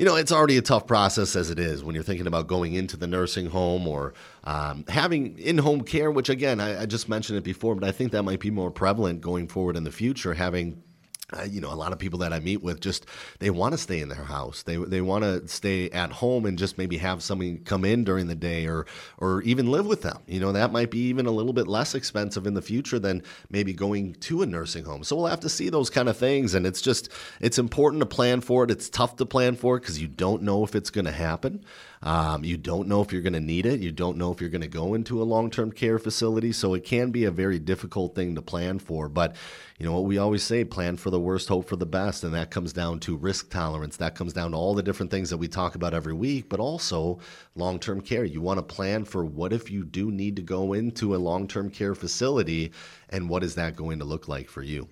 you 0.00 0.06
know, 0.06 0.16
it's 0.16 0.32
already 0.32 0.56
a 0.56 0.62
tough 0.62 0.86
process 0.86 1.36
as 1.36 1.50
it 1.50 1.58
is 1.58 1.84
when 1.84 1.94
you're 1.94 2.02
thinking 2.02 2.26
about 2.26 2.46
going 2.46 2.72
into 2.72 2.96
the 2.96 3.06
nursing 3.06 3.44
home 3.44 3.86
or 3.86 4.14
um, 4.44 4.82
having 4.88 5.38
in 5.38 5.58
home 5.58 5.82
care, 5.82 6.10
which 6.10 6.30
again, 6.30 6.58
I, 6.58 6.84
I 6.84 6.86
just 6.86 7.06
mentioned 7.06 7.36
it 7.36 7.44
before, 7.44 7.74
but 7.74 7.86
I 7.86 7.92
think 7.92 8.12
that 8.12 8.22
might 8.22 8.40
be 8.40 8.50
more 8.50 8.70
prevalent 8.70 9.20
going 9.20 9.46
forward 9.46 9.76
in 9.76 9.84
the 9.84 9.92
future, 9.92 10.32
having 10.32 10.82
you 11.48 11.60
know, 11.60 11.72
a 11.72 11.74
lot 11.74 11.92
of 11.92 11.98
people 11.98 12.18
that 12.20 12.32
I 12.32 12.40
meet 12.40 12.62
with 12.62 12.80
just 12.80 13.06
they 13.38 13.50
want 13.50 13.72
to 13.72 13.78
stay 13.78 14.00
in 14.00 14.08
their 14.08 14.24
house. 14.24 14.62
They 14.62 14.76
they 14.76 15.00
want 15.00 15.24
to 15.24 15.46
stay 15.48 15.90
at 15.90 16.12
home 16.12 16.46
and 16.46 16.58
just 16.58 16.78
maybe 16.78 16.96
have 16.98 17.22
somebody 17.22 17.58
come 17.58 17.84
in 17.84 18.04
during 18.04 18.26
the 18.26 18.34
day 18.34 18.66
or 18.66 18.86
or 19.18 19.42
even 19.42 19.70
live 19.70 19.86
with 19.86 20.02
them. 20.02 20.18
You 20.26 20.40
know, 20.40 20.52
that 20.52 20.72
might 20.72 20.90
be 20.90 21.00
even 21.08 21.26
a 21.26 21.30
little 21.30 21.52
bit 21.52 21.68
less 21.68 21.94
expensive 21.94 22.46
in 22.46 22.54
the 22.54 22.62
future 22.62 22.98
than 22.98 23.22
maybe 23.50 23.72
going 23.72 24.14
to 24.14 24.42
a 24.42 24.46
nursing 24.46 24.84
home. 24.84 25.04
So 25.04 25.16
we'll 25.16 25.26
have 25.26 25.40
to 25.40 25.48
see 25.48 25.68
those 25.68 25.90
kind 25.90 26.08
of 26.08 26.16
things 26.16 26.54
and 26.54 26.66
it's 26.66 26.80
just 26.80 27.08
it's 27.40 27.58
important 27.58 28.00
to 28.00 28.06
plan 28.06 28.40
for 28.40 28.64
it. 28.64 28.70
It's 28.70 28.88
tough 28.88 29.16
to 29.16 29.26
plan 29.26 29.56
for 29.56 29.78
because 29.78 30.00
you 30.00 30.08
don't 30.08 30.42
know 30.42 30.64
if 30.64 30.74
it's 30.74 30.90
going 30.90 31.06
to 31.06 31.12
happen. 31.12 31.64
Um, 32.02 32.44
you 32.44 32.56
don't 32.56 32.88
know 32.88 33.02
if 33.02 33.12
you're 33.12 33.22
going 33.22 33.34
to 33.34 33.40
need 33.40 33.66
it. 33.66 33.80
You 33.80 33.92
don't 33.92 34.16
know 34.16 34.32
if 34.32 34.40
you're 34.40 34.50
going 34.50 34.62
to 34.62 34.68
go 34.68 34.94
into 34.94 35.20
a 35.20 35.24
long 35.24 35.50
term 35.50 35.70
care 35.70 35.98
facility. 35.98 36.52
So 36.52 36.74
it 36.74 36.84
can 36.84 37.10
be 37.10 37.24
a 37.24 37.30
very 37.30 37.58
difficult 37.58 38.14
thing 38.14 38.34
to 38.34 38.42
plan 38.42 38.78
for. 38.78 39.08
But, 39.08 39.36
you 39.80 39.86
know 39.86 39.94
what 39.94 40.04
we 40.04 40.18
always 40.18 40.42
say 40.42 40.62
plan 40.62 40.98
for 40.98 41.08
the 41.08 41.18
worst, 41.18 41.48
hope 41.48 41.66
for 41.66 41.76
the 41.76 41.86
best. 41.86 42.22
And 42.22 42.34
that 42.34 42.50
comes 42.50 42.74
down 42.74 43.00
to 43.00 43.16
risk 43.16 43.48
tolerance. 43.48 43.96
That 43.96 44.14
comes 44.14 44.34
down 44.34 44.50
to 44.50 44.56
all 44.58 44.74
the 44.74 44.82
different 44.82 45.10
things 45.10 45.30
that 45.30 45.38
we 45.38 45.48
talk 45.48 45.74
about 45.74 45.94
every 45.94 46.12
week, 46.12 46.50
but 46.50 46.60
also 46.60 47.18
long 47.54 47.78
term 47.78 48.02
care. 48.02 48.22
You 48.24 48.42
want 48.42 48.58
to 48.58 48.62
plan 48.62 49.06
for 49.06 49.24
what 49.24 49.54
if 49.54 49.70
you 49.70 49.82
do 49.82 50.10
need 50.10 50.36
to 50.36 50.42
go 50.42 50.74
into 50.74 51.14
a 51.14 51.16
long 51.16 51.48
term 51.48 51.70
care 51.70 51.94
facility 51.94 52.72
and 53.08 53.30
what 53.30 53.42
is 53.42 53.54
that 53.54 53.74
going 53.74 53.98
to 54.00 54.04
look 54.04 54.28
like 54.28 54.50
for 54.50 54.62
you? 54.62 54.86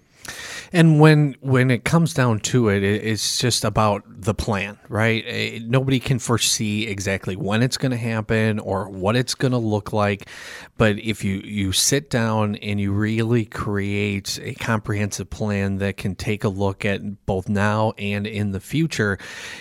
And 0.72 1.00
when 1.00 1.36
when 1.40 1.70
it 1.70 1.84
comes 1.84 2.12
down 2.12 2.40
to 2.40 2.68
it, 2.68 2.82
it's 2.82 3.38
just 3.38 3.64
about 3.64 4.02
the 4.06 4.34
plan, 4.34 4.78
right? 4.88 5.24
Eh, 5.26 5.60
nobody 5.62 6.00
can 6.00 6.18
foresee 6.18 6.86
exactly 6.86 7.36
when 7.36 7.62
it's 7.62 7.76
going 7.76 7.92
to 7.92 7.96
happen 7.96 8.58
or 8.58 8.88
what 8.88 9.16
it's 9.16 9.34
going 9.34 9.52
to 9.52 9.58
look 9.58 9.92
like, 9.92 10.28
but 10.76 10.98
if 10.98 11.24
you 11.24 11.36
you 11.44 11.72
sit 11.72 12.10
down 12.10 12.56
and 12.56 12.80
you 12.80 12.92
really 12.92 13.44
create 13.44 14.38
a 14.42 14.54
comprehensive 14.54 15.30
plan 15.30 15.78
that 15.78 15.96
can 15.96 16.14
take 16.14 16.44
a 16.44 16.48
look 16.48 16.84
at 16.84 17.24
both 17.24 17.48
now 17.48 17.92
and 17.96 18.26
in 18.26 18.52
the 18.52 18.60
future, 18.60 19.18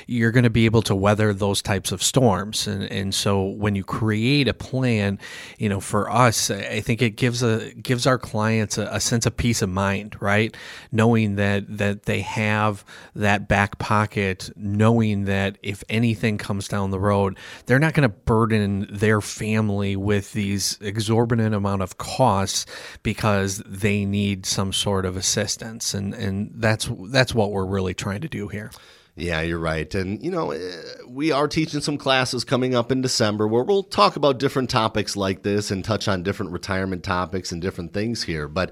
you're 0.07 0.31
going 0.31 0.43
to 0.43 0.50
be 0.50 0.65
able 0.65 0.81
to 0.81 0.95
weather 0.95 1.33
those 1.33 1.62
types 1.62 1.91
of 1.91 2.03
storms. 2.03 2.67
And 2.67 2.83
and 2.83 3.15
so 3.15 3.43
when 3.43 3.75
you 3.75 3.83
create 3.83 4.47
a 4.47 4.53
plan, 4.53 5.19
you 5.57 5.69
know, 5.69 5.79
for 5.79 6.09
us, 6.12 6.51
I 6.51 6.81
think 6.81 7.01
it 7.01 7.12
gives 7.12 7.43
a 7.43 7.74
gives 7.75 8.05
our 8.05 8.17
clients 8.17 8.77
a, 8.77 8.88
a 8.91 9.00
sense 9.00 9.25
of 9.25 9.38
peace 9.38 9.62
of 9.62 9.69
mind, 9.69 10.17
right? 10.19 10.56
Knowing 10.91 11.35
that 11.35 11.77
that 11.77 12.03
they 12.03 12.21
have 12.21 12.83
that 13.15 13.47
back 13.47 13.77
pocket, 13.79 14.49
knowing 14.55 15.25
that 15.25 15.57
if 15.63 15.83
anything 15.89 16.37
comes 16.37 16.67
down 16.67 16.91
the 16.91 16.99
road, 16.99 17.37
they're 17.65 17.79
not 17.79 17.93
going 17.93 18.09
to 18.09 18.15
burden 18.15 18.87
their 18.91 19.21
family 19.21 19.95
with 19.95 20.33
these 20.33 20.77
exorbitant 20.81 21.53
amount 21.55 21.81
of 21.81 21.97
costs 21.97 22.65
because 23.03 23.57
they 23.65 24.05
need 24.05 24.45
some 24.45 24.73
sort 24.73 25.05
of 25.05 25.17
assistance, 25.17 25.93
and 25.93 26.13
and 26.13 26.51
that's 26.55 26.89
that's 27.09 27.33
what 27.33 27.51
we're 27.51 27.65
really 27.65 27.93
trying 27.93 28.21
to 28.21 28.29
do 28.29 28.47
here. 28.47 28.71
Yeah, 29.17 29.41
you're 29.41 29.57
right. 29.57 29.93
And, 29.95 30.23
you 30.23 30.29
know, 30.29 30.51
eh, 30.51 30.59
we 31.07 31.31
are 31.31 31.47
teaching 31.47 31.81
some 31.81 31.97
classes 31.97 32.43
coming 32.43 32.75
up 32.75 32.91
in 32.91 33.01
December 33.01 33.47
where 33.47 33.63
we'll 33.63 33.81
talk 33.81 34.15
about 34.15 34.37
different 34.37 34.69
topics 34.69 35.17
like 35.17 35.41
this 35.41 35.71
and 35.71 35.83
touch 35.83 36.07
on 36.07 36.21
different 36.21 36.51
retirement 36.51 37.03
topics 37.03 37.51
and 37.51 37.59
different 37.59 37.93
things 37.93 38.21
here. 38.21 38.47
But, 38.47 38.71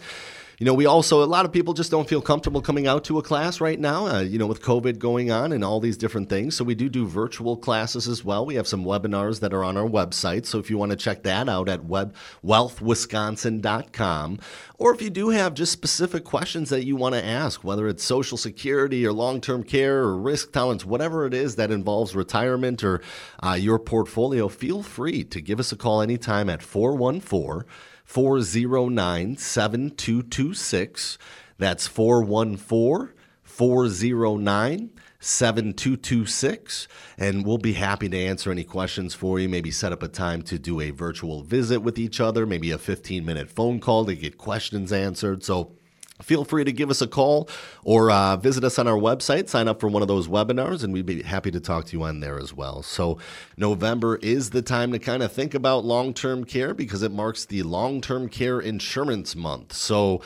you 0.57 0.65
know, 0.65 0.74
we 0.74 0.85
also, 0.85 1.21
a 1.21 1.25
lot 1.25 1.45
of 1.45 1.51
people 1.51 1.74
just 1.74 1.91
don't 1.91 2.07
feel 2.07 2.21
comfortable 2.21 2.62
coming 2.62 2.88
out 2.88 3.03
to 3.05 3.19
a 3.19 3.24
class 3.24 3.59
right 3.59 3.79
now, 3.79 4.07
uh, 4.07 4.21
you 4.21 4.39
know, 4.39 4.47
with 4.47 4.62
COVID 4.62 5.00
going 5.00 5.29
on 5.29 5.51
and 5.51 5.65
all 5.65 5.81
these 5.81 5.97
different 5.97 6.29
things. 6.29 6.55
So 6.55 6.63
we 6.63 6.75
do 6.75 6.88
do 6.88 7.05
virtual 7.05 7.57
classes 7.57 8.07
as 8.07 8.24
well. 8.24 8.45
We 8.45 8.55
have 8.55 8.67
some 8.67 8.85
webinars 8.85 9.41
that 9.41 9.53
are 9.53 9.65
on 9.65 9.75
our 9.75 9.88
website. 9.88 10.45
So 10.45 10.59
if 10.59 10.69
you 10.69 10.77
want 10.77 10.91
to 10.91 10.95
check 10.95 11.24
that 11.24 11.50
out 11.50 11.67
at 11.67 11.83
web, 11.83 12.15
wealthwisconsin.com, 12.43 14.39
or 14.77 14.93
if 14.93 15.01
you 15.01 15.09
do 15.09 15.29
have 15.29 15.53
just 15.53 15.74
specific 15.74 16.24
questions 16.24 16.69
that 16.69 16.85
you 16.85 16.95
want 16.95 17.15
to 17.15 17.25
ask, 17.25 17.63
whether 17.63 17.88
it's 17.88 18.03
Social 18.03 18.38
Security 18.38 19.05
or 19.05 19.12
long 19.12 19.41
term 19.41 19.63
care 19.63 20.03
or 20.03 20.17
risk 20.17 20.53
tolerance, 20.53 20.85
whatever 20.85 21.25
it 21.25 21.33
is 21.33 21.57
that 21.57 21.71
involves 21.71 22.15
retirement 22.15 22.83
or 22.83 23.01
uh, 23.43 23.57
your 23.59 23.79
portfolio, 23.79 24.47
feel 24.47 24.83
free 24.83 25.24
to 25.25 25.41
give 25.41 25.59
us 25.59 25.74
a 25.74 25.75
call 25.75 26.01
anytime 26.01 26.50
at 26.50 26.62
414- 26.62 27.65
409 28.05 29.35
7226. 29.38 31.17
That's 31.57 31.88
414 31.88 33.13
409 33.43 34.89
7226. 35.19 36.88
And 37.17 37.45
we'll 37.45 37.57
be 37.57 37.74
happy 37.74 38.07
to 38.09 38.17
answer 38.17 38.51
any 38.51 38.63
questions 38.63 39.13
for 39.15 39.39
you. 39.39 39.50
Maybe 39.50 39.71
set 39.71 39.91
up 39.91 40.03
a 40.03 40.07
time 40.07 40.43
to 40.43 40.59
do 40.59 40.79
a 40.79 40.91
virtual 40.91 41.43
visit 41.43 41.79
with 41.79 41.97
each 41.97 42.21
other, 42.21 42.45
maybe 42.45 42.71
a 42.71 42.77
15 42.77 43.25
minute 43.25 43.50
phone 43.50 43.79
call 43.79 44.05
to 44.05 44.15
get 44.15 44.38
questions 44.38 44.93
answered. 44.93 45.43
So, 45.43 45.75
feel 46.22 46.45
free 46.45 46.63
to 46.63 46.72
give 46.72 46.89
us 46.89 47.01
a 47.01 47.07
call 47.07 47.50
or 47.84 48.10
uh, 48.10 48.38
visit 48.38 48.63
us 48.63 48.79
on 48.79 48.88
our 48.88 48.98
website, 48.98 49.50
sign 49.50 49.67
up 49.67 49.79
for 49.79 49.88
one 49.88 50.01
of 50.01 50.07
those 50.07 50.27
webinars, 50.27 50.84
and 50.84 50.93
we'd 50.93 51.05
be 51.05 51.22
happy 51.22 51.51
to 51.51 51.60
talk 51.60 51.86
to 51.86 51.98
you 51.98 52.03
on 52.03 52.19
there 52.19 52.39
as 52.39 52.53
well. 52.53 52.81
So, 52.81 53.17
November 53.57 54.17
is 54.17 54.51
the 54.51 54.62
time 54.62 54.91
to 54.93 55.00
kind 55.00 55.22
of 55.22 55.31
think 55.31 55.53
about 55.53 55.84
long 55.84 56.13
term 56.13 56.45
care 56.45 56.74
because 56.74 57.03
it 57.03 57.12
marks 57.12 57.45
the 57.45 57.63
long 57.63 58.01
term 58.01 58.29
care 58.29 58.60
insurance 58.60 59.36
month. 59.36 59.74
So, 59.74 60.22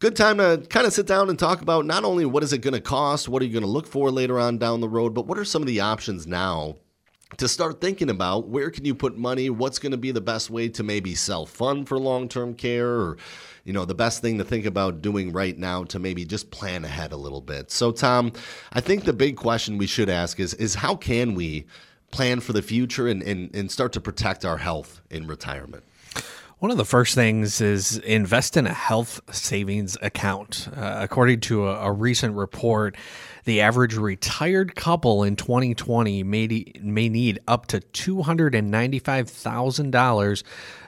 good 0.00 0.16
time 0.16 0.38
to 0.38 0.64
kind 0.68 0.86
of 0.86 0.92
sit 0.92 1.06
down 1.06 1.30
and 1.30 1.38
talk 1.38 1.62
about 1.62 1.86
not 1.86 2.04
only 2.04 2.24
what 2.24 2.42
is 2.42 2.52
it 2.52 2.58
going 2.58 2.74
to 2.74 2.80
cost, 2.80 3.28
what 3.28 3.42
are 3.42 3.44
you 3.44 3.52
going 3.52 3.62
to 3.62 3.68
look 3.68 3.86
for 3.86 4.10
later 4.10 4.38
on 4.38 4.58
down 4.58 4.80
the 4.80 4.88
road, 4.88 5.14
but 5.14 5.26
what 5.26 5.38
are 5.38 5.44
some 5.44 5.62
of 5.62 5.68
the 5.68 5.80
options 5.80 6.26
now 6.26 6.76
to 7.36 7.46
start 7.46 7.80
thinking 7.80 8.10
about 8.10 8.48
where 8.48 8.70
can 8.70 8.84
you 8.84 8.94
put 8.94 9.16
money 9.16 9.50
what's 9.50 9.78
going 9.78 9.92
to 9.92 9.98
be 9.98 10.10
the 10.10 10.20
best 10.20 10.50
way 10.50 10.68
to 10.68 10.82
maybe 10.82 11.14
self-fund 11.14 11.86
for 11.86 11.96
long-term 11.96 12.54
care 12.54 12.88
or 12.88 13.16
you 13.64 13.72
know 13.72 13.84
the 13.84 13.94
best 13.94 14.22
thing 14.22 14.38
to 14.38 14.44
think 14.44 14.66
about 14.66 15.02
doing 15.02 15.32
right 15.32 15.58
now 15.58 15.84
to 15.84 15.98
maybe 15.98 16.24
just 16.24 16.50
plan 16.50 16.84
ahead 16.84 17.12
a 17.12 17.16
little 17.16 17.40
bit 17.40 17.70
so 17.70 17.90
tom 17.92 18.32
i 18.72 18.80
think 18.80 19.04
the 19.04 19.12
big 19.12 19.36
question 19.36 19.78
we 19.78 19.86
should 19.86 20.08
ask 20.08 20.40
is 20.40 20.54
is 20.54 20.76
how 20.76 20.94
can 20.94 21.34
we 21.34 21.66
plan 22.10 22.40
for 22.40 22.52
the 22.52 22.62
future 22.62 23.06
and, 23.06 23.22
and, 23.22 23.54
and 23.54 23.70
start 23.70 23.92
to 23.92 24.00
protect 24.00 24.44
our 24.44 24.58
health 24.58 25.00
in 25.10 25.26
retirement 25.26 25.84
one 26.60 26.70
of 26.70 26.76
the 26.76 26.84
first 26.84 27.14
things 27.14 27.62
is 27.62 27.96
invest 27.98 28.54
in 28.54 28.66
a 28.66 28.74
health 28.74 29.22
savings 29.32 29.96
account. 30.02 30.68
Uh, 30.76 30.98
according 31.00 31.40
to 31.40 31.66
a, 31.66 31.86
a, 31.86 31.90
recent 31.90 32.36
report, 32.36 32.96
the 33.44 33.60
average 33.60 33.96
retired 33.96 34.74
couple 34.74 35.22
in 35.22 35.36
2020 35.36 36.22
may, 36.22 36.72
may 36.82 37.08
need 37.08 37.40
up 37.46 37.66
to 37.66 37.80
$295,000 37.80 40.42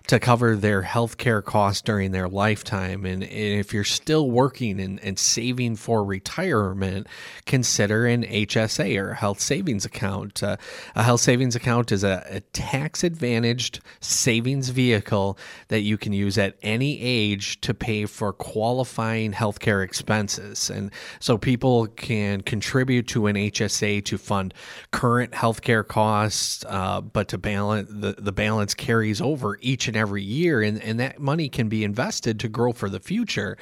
to 0.07 0.19
cover 0.19 0.57
their 0.57 0.83
health 0.83 1.17
care 1.17 1.43
costs 1.43 1.81
during 1.81 2.11
their 2.11 2.29
lifetime. 2.29 3.07
And, 3.07 3.23
if 3.23 3.73
you're 3.73 3.85
still 3.85 4.31
working 4.31 4.81
and, 4.81 4.99
and 5.01 5.19
saving 5.19 5.77
for 5.77 6.05
retirement, 6.05 7.07
consider 7.47 8.07
an 8.07 8.25
HSA 8.25 9.01
or 9.01 9.15
health 9.15 9.41
savings 9.41 9.85
account. 9.85 10.43
Uh, 10.43 10.57
a 10.95 11.03
health 11.03 11.21
savings 11.21 11.55
account 11.55 11.93
is 11.93 12.05
a, 12.05 12.25
a 12.29 12.41
tax 12.53 13.05
advantaged 13.05 13.81
savings 14.01 14.71
vehicle 14.71 15.39
that 15.69 15.81
you 15.81 15.97
can 15.97 16.13
use 16.13 16.39
at 16.39 16.57
any 16.63 17.01
age 17.01 17.61
to 17.61 17.75
pay 17.75 18.07
for 18.07 18.33
qualifying 18.33 19.33
healthcare 19.33 19.85
expenses. 19.85 20.71
And 20.71 20.91
so 21.21 21.39
people 21.39 21.87
can 21.89 22.42
contribute 22.43 23.07
to 23.09 23.27
an 23.27 23.37
HSA 23.37 24.05
to 24.05 24.19
fund 24.19 24.55
current 24.91 25.33
healthcare 25.33 25.87
costs, 25.87 26.65
uh, 26.69 27.01
but 27.01 27.29
to 27.29 27.39
balance 27.39 27.89
the, 27.91 28.15
the 28.19 28.33
balance 28.33 28.75
carries 28.75 29.21
over 29.21 29.59
each 29.61 29.89
and 29.89 29.97
every 29.97 30.23
year, 30.23 30.63
and, 30.63 30.83
and 30.83 31.01
that 31.01 31.21
money 31.21 31.49
can 31.49 31.69
be 31.69 31.85
invested 31.85 32.41
to 32.41 32.49
grow 32.49 32.73
for 32.73 32.89
the 32.89 33.01
future. 33.01 33.57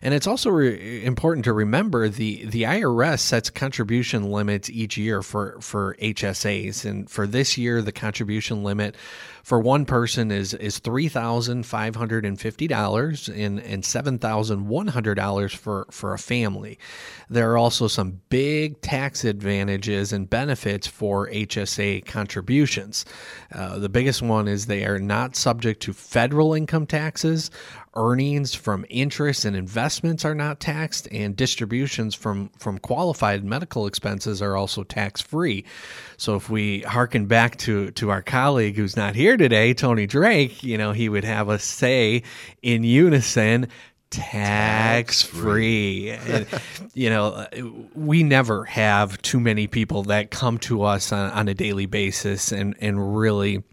And 0.00 0.14
it's 0.14 0.26
also 0.26 0.50
re- 0.50 1.04
important 1.04 1.44
to 1.44 1.52
remember 1.52 2.08
the 2.08 2.44
the 2.46 2.62
IRS 2.62 3.20
sets 3.20 3.50
contribution 3.50 4.30
limits 4.30 4.70
each 4.70 4.96
year 4.96 5.22
for 5.22 5.58
for 5.60 5.96
HSAs, 6.00 6.84
and 6.84 7.10
for 7.10 7.26
this 7.26 7.56
year, 7.58 7.82
the 7.82 7.92
contribution 7.92 8.62
limit 8.62 8.96
for 9.42 9.58
one 9.60 9.84
person 9.84 10.30
is 10.30 10.54
is 10.54 10.78
three 10.78 11.08
thousand 11.08 11.66
five 11.66 11.96
hundred 11.96 12.24
and 12.24 12.40
fifty 12.40 12.66
dollars 12.66 13.28
and 13.28 13.60
and 13.60 13.84
seven 13.84 14.18
thousand 14.18 14.68
one 14.68 14.88
hundred 14.88 15.14
dollars 15.14 15.52
for 15.52 15.86
for 15.90 16.14
a 16.14 16.18
family. 16.18 16.78
There 17.28 17.50
are 17.52 17.58
also 17.58 17.88
some 17.88 18.20
big 18.28 18.80
tax 18.80 19.24
advantages 19.24 20.12
and 20.12 20.28
benefits 20.28 20.86
for 20.86 21.28
HSA 21.28 22.04
contributions. 22.06 23.04
Uh, 23.52 23.78
the 23.78 23.88
biggest 23.88 24.22
one 24.22 24.48
is 24.48 24.66
they 24.66 24.84
are 24.84 24.98
not 24.98 25.36
subject 25.36 25.82
to 25.82 25.92
federal 25.92 26.54
income 26.54 26.86
taxes 26.86 27.50
earnings 27.94 28.54
from 28.54 28.86
interest 28.88 29.44
and 29.44 29.54
investments 29.54 30.24
are 30.24 30.34
not 30.34 30.60
taxed 30.60 31.06
and 31.12 31.36
distributions 31.36 32.14
from 32.14 32.48
from 32.58 32.78
qualified 32.78 33.44
medical 33.44 33.86
expenses 33.86 34.40
are 34.40 34.56
also 34.56 34.82
tax 34.82 35.20
free 35.20 35.64
so 36.16 36.34
if 36.34 36.48
we 36.48 36.80
harken 36.80 37.26
back 37.26 37.56
to 37.56 37.90
to 37.90 38.10
our 38.10 38.22
colleague 38.22 38.76
who's 38.76 38.96
not 38.96 39.14
here 39.14 39.36
today 39.36 39.74
tony 39.74 40.06
drake 40.06 40.62
you 40.62 40.78
know 40.78 40.92
he 40.92 41.08
would 41.08 41.24
have 41.24 41.48
us 41.48 41.64
say 41.64 42.22
in 42.62 42.82
unison 42.82 43.66
tax 44.12 45.22
free. 45.22 46.10
and, 46.10 46.46
you 46.94 47.10
know, 47.10 47.46
we 47.94 48.22
never 48.22 48.64
have 48.64 49.20
too 49.22 49.40
many 49.40 49.66
people 49.66 50.04
that 50.04 50.30
come 50.30 50.58
to 50.58 50.82
us 50.82 51.10
on, 51.10 51.30
on 51.30 51.48
a 51.48 51.54
daily 51.54 51.86
basis 51.86 52.52
and, 52.52 52.76
and 52.80 53.18
really 53.18 53.64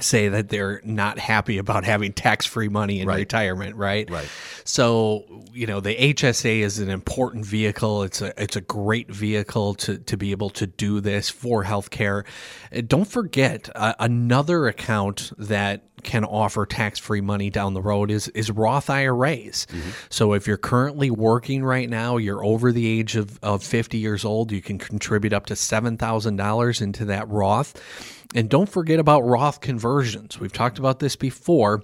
say 0.00 0.28
that 0.28 0.48
they're 0.48 0.80
not 0.84 1.18
happy 1.18 1.58
about 1.58 1.84
having 1.84 2.12
tax-free 2.14 2.68
money 2.68 3.00
in 3.00 3.08
Right. 3.08 3.18
retirement, 3.18 3.76
right? 3.76 4.08
Right. 4.10 4.26
So, 4.64 5.24
you 5.52 5.66
know, 5.66 5.80
the 5.80 5.94
HSA 5.94 6.60
is 6.60 6.78
an 6.78 6.88
important 6.88 7.44
vehicle. 7.44 8.02
It's 8.02 8.22
a 8.22 8.32
it's 8.42 8.56
a 8.56 8.62
great 8.62 9.10
vehicle 9.12 9.74
to 9.74 9.98
to 9.98 10.16
be 10.16 10.30
able 10.30 10.48
to 10.50 10.66
do 10.66 11.00
this 11.00 11.28
for 11.28 11.64
healthcare. 11.64 12.24
Uh, 12.74 12.80
Don't 12.86 13.06
forget 13.06 13.68
uh, 13.74 13.92
another 13.98 14.66
account 14.66 15.32
that 15.36 15.82
can 16.02 16.24
offer 16.24 16.64
tax-free 16.66 17.20
money 17.20 17.50
down 17.50 17.74
the 17.74 17.82
road 17.82 18.10
is 18.10 18.28
is 18.28 18.50
Roth 18.50 18.88
IRAs. 18.88 19.66
So 20.08 20.32
if 20.32 20.46
you're 20.46 20.56
currently 20.56 21.10
working 21.10 21.62
right 21.64 21.88
now, 21.88 22.16
you're 22.16 22.42
over 22.44 22.72
the 22.72 22.86
age 22.86 23.14
of, 23.14 23.38
of 23.42 23.62
50 23.62 23.98
years 23.98 24.24
old, 24.24 24.50
you 24.50 24.60
can 24.62 24.78
contribute 24.78 25.32
up 25.32 25.46
to 25.46 25.54
$7,000 25.54 26.82
into 26.82 27.04
that 27.04 27.28
Roth. 27.28 27.74
And 28.34 28.48
don't 28.48 28.68
forget 28.68 28.98
about 28.98 29.22
Roth 29.22 29.60
conversions. 29.60 30.40
We've 30.40 30.52
talked 30.52 30.78
about 30.78 30.98
this 30.98 31.16
before. 31.16 31.82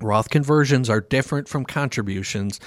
Roth 0.00 0.28
conversions 0.28 0.90
are 0.90 1.00
different 1.00 1.48
from 1.48 1.64
contributions. 1.64 2.58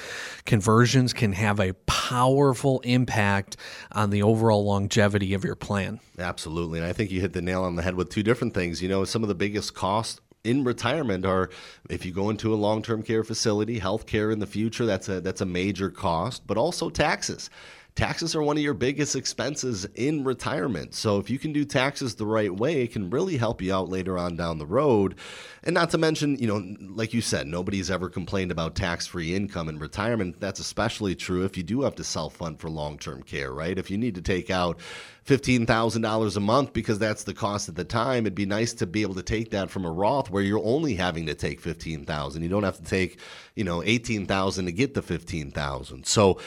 Conversions 0.46 1.12
can 1.12 1.34
have 1.34 1.60
a 1.60 1.74
powerful 1.86 2.80
impact 2.82 3.58
on 3.92 4.12
the 4.12 4.24
overall 4.24 4.64
longevity 4.64 5.34
of 5.34 5.44
your 5.44 5.56
plan. 5.56 6.00
Absolutely. 6.18 6.80
And 6.80 6.88
I 6.88 6.94
think 6.94 7.12
you 7.12 7.20
hit 7.20 7.34
the 7.34 7.42
nail 7.42 7.64
on 7.64 7.76
the 7.76 7.84
head 7.84 7.96
with 7.96 8.10
two 8.10 8.24
different 8.24 8.54
things. 8.54 8.82
You 8.82 8.88
know, 8.88 9.04
some 9.04 9.24
of 9.24 9.28
the 9.28 9.36
biggest 9.36 9.74
costs 9.74 10.22
in 10.46 10.64
retirement 10.64 11.26
are 11.26 11.50
if 11.90 12.06
you 12.06 12.14
go 12.14 12.30
into 12.30 12.54
a 12.54 12.56
long-term 12.56 13.04
care 13.04 13.26
facility, 13.26 13.80
health 13.80 14.06
care 14.06 14.32
in 14.32 14.40
the 14.40 14.48
future, 14.48 14.86
that's 14.86 15.10
a 15.10 15.20
that's 15.20 15.42
a 15.42 15.46
major 15.46 15.90
cost, 15.90 16.48
but 16.48 16.58
also 16.58 16.90
taxes. 16.90 17.50
Taxes 17.98 18.36
are 18.36 18.44
one 18.44 18.58
of 18.58 18.64
your 18.64 18.76
biggest 18.76 19.16
expenses 19.16 19.86
in 19.96 20.24
retirement. 20.24 20.94
So 20.94 21.18
if 21.18 21.32
you 21.32 21.40
can 21.40 21.52
do 21.52 21.66
taxes 21.66 22.14
the 22.14 22.28
right 22.28 22.56
way, 22.56 22.84
it 22.84 22.92
can 22.92 23.10
really 23.10 23.38
help 23.38 23.60
you 23.60 23.74
out 23.74 23.90
later 23.90 24.20
on 24.20 24.36
down 24.36 24.60
the 24.60 24.68
road. 24.68 25.16
And 25.64 25.74
not 25.74 25.90
to 25.90 25.98
mention, 25.98 26.38
you 26.38 26.46
know, 26.46 26.76
like 26.80 27.12
you 27.16 27.22
said, 27.22 27.48
nobody's 27.48 27.90
ever 27.90 28.08
complained 28.08 28.52
about 28.52 28.76
tax-free 28.76 29.34
income 29.34 29.68
in 29.68 29.80
retirement. 29.80 30.40
That's 30.40 30.60
especially 30.60 31.16
true 31.16 31.44
if 31.44 31.58
you 31.58 31.64
do 31.64 31.82
have 31.82 31.96
to 31.96 32.04
self-fund 32.04 32.60
for 32.60 32.70
long-term 32.70 33.24
care, 33.24 33.52
right? 33.52 33.80
If 33.80 33.90
you 33.90 33.98
need 33.98 34.14
to 34.14 34.22
take 34.22 34.52
out 34.52 34.80
$15,000 35.26 36.38
a 36.38 36.40
month 36.40 36.74
because 36.74 37.00
that's 37.00 37.24
the 37.24 37.34
cost 37.34 37.68
at 37.68 37.74
the 37.74 37.84
time, 37.84 38.28
it'd 38.28 38.36
be 38.36 38.46
nice 38.46 38.74
to 38.74 38.86
be 38.86 39.02
able 39.02 39.16
to 39.16 39.24
take 39.24 39.50
that 39.50 39.72
from 39.72 39.86
a 39.86 39.92
Roth 39.92 40.30
where 40.30 40.44
you're 40.44 40.64
only 40.64 40.94
having 40.94 41.26
to 41.26 41.34
take 41.34 41.60
15,000. 41.60 42.44
You 42.44 42.48
don't 42.48 42.62
have 42.62 42.78
to 42.78 42.84
take, 42.84 43.20
you 43.56 43.64
know, 43.64 43.82
18,000 43.84 44.66
to 44.66 44.72
get 44.72 44.94
the 44.94 45.02
15,000. 45.02 46.06
So 46.06 46.40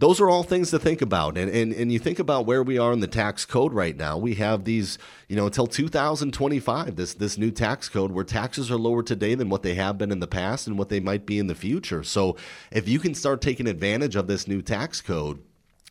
those 0.00 0.20
are 0.20 0.30
all 0.30 0.44
things 0.44 0.70
to 0.70 0.78
think 0.78 1.02
about. 1.02 1.36
And, 1.36 1.50
and 1.50 1.72
and 1.72 1.92
you 1.92 1.98
think 1.98 2.18
about 2.18 2.46
where 2.46 2.62
we 2.62 2.78
are 2.78 2.92
in 2.92 3.00
the 3.00 3.08
tax 3.08 3.44
code 3.44 3.72
right 3.72 3.96
now. 3.96 4.16
We 4.16 4.34
have 4.34 4.64
these, 4.64 4.96
you 5.28 5.36
know, 5.36 5.46
until 5.46 5.66
2025, 5.66 6.96
this 6.96 7.14
this 7.14 7.36
new 7.36 7.50
tax 7.50 7.88
code 7.88 8.12
where 8.12 8.24
taxes 8.24 8.70
are 8.70 8.78
lower 8.78 9.02
today 9.02 9.34
than 9.34 9.48
what 9.48 9.62
they 9.62 9.74
have 9.74 9.98
been 9.98 10.12
in 10.12 10.20
the 10.20 10.28
past 10.28 10.66
and 10.66 10.78
what 10.78 10.88
they 10.88 11.00
might 11.00 11.26
be 11.26 11.38
in 11.38 11.48
the 11.48 11.54
future. 11.54 12.04
So 12.04 12.36
if 12.70 12.88
you 12.88 13.00
can 13.00 13.14
start 13.14 13.40
taking 13.40 13.66
advantage 13.66 14.14
of 14.14 14.28
this 14.28 14.46
new 14.46 14.62
tax 14.62 15.00
code, 15.00 15.42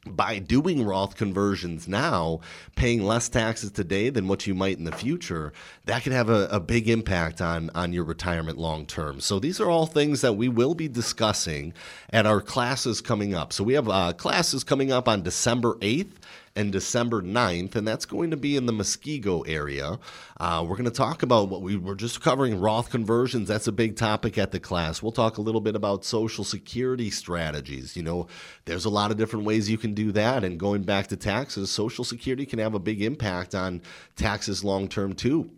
by 0.06 0.40
doing 0.40 0.86
Roth 0.86 1.16
conversions 1.16 1.88
now, 1.88 2.40
paying 2.76 3.04
less 3.04 3.30
taxes 3.30 3.72
today 3.72 4.10
than 4.10 4.28
what 4.28 4.48
you 4.48 4.54
might 4.54 4.78
in 4.78 4.84
the 4.84 4.92
future, 4.92 5.54
that 5.86 6.04
can 6.04 6.14
have 6.14 6.30
a, 6.30 6.48
a 6.50 6.60
big 6.60 6.88
impact 6.88 7.42
on, 7.42 7.70
on 7.76 7.94
your 7.94 8.04
retirement 8.04 8.58
long 8.58 8.86
term. 8.86 9.20
So, 9.20 9.40
these 9.40 9.60
are 9.60 9.70
all 9.70 9.86
things 9.86 10.22
that 10.22 10.34
we 10.34 10.50
will 10.50 10.76
be 10.76 10.88
discussing 10.88 11.74
at 12.12 12.26
our 12.26 12.42
classes 12.42 13.02
coming 13.02 13.34
up. 13.34 13.52
So, 13.52 13.64
we 13.64 13.74
have 13.74 13.90
uh, 13.90 14.14
classes 14.14 14.64
coming 14.64 14.92
up 14.92 15.08
on 15.08 15.24
December 15.24 15.76
8th 15.76 16.14
and 16.58 16.72
December 16.72 17.22
9th, 17.22 17.76
and 17.76 17.88
that's 17.88 18.06
going 18.06 18.32
to 18.32 18.38
be 18.38 18.58
in 18.58 18.66
the 18.66 18.74
Muskego 18.74 19.48
area. 19.48 20.00
Uh, 20.40 20.66
we're 20.68 20.76
going 20.76 20.86
to 20.86 20.92
talk 20.92 21.22
about 21.22 21.50
what 21.50 21.62
we 21.62 21.78
were 21.78 21.96
just 21.96 22.20
covering 22.20 22.60
Roth 22.60 22.90
conversions. 22.90 23.48
That's 23.48 23.68
a 23.68 23.72
big 23.72 23.96
topic 23.96 24.40
at 24.40 24.52
the 24.52 24.60
class. 24.60 25.04
We'll 25.04 25.12
talk 25.12 25.38
a 25.38 25.42
little 25.42 25.62
bit 25.62 25.76
about 25.76 26.04
Social 26.04 26.44
Security 26.44 27.12
strategies. 27.12 27.96
You 27.96 28.02
know, 28.02 28.28
there's 28.66 28.86
a 28.86 28.90
lot 28.90 29.12
of 29.12 29.18
different 29.18 29.46
ways 29.46 29.70
you 29.70 29.78
can 29.78 29.94
do 29.94 30.12
that. 30.14 30.44
And 30.44 30.60
going 30.60 30.82
back 30.82 31.08
to 31.08 31.16
taxes, 31.16 31.70
Social 31.70 32.04
Security 32.04 32.46
can 32.46 32.58
have 32.58 32.74
a 32.74 32.80
big 32.80 33.04
impact 33.04 33.54
on 33.54 33.82
taxes 34.16 34.64
long 34.64 34.88
term, 34.88 35.14
too 35.14 35.52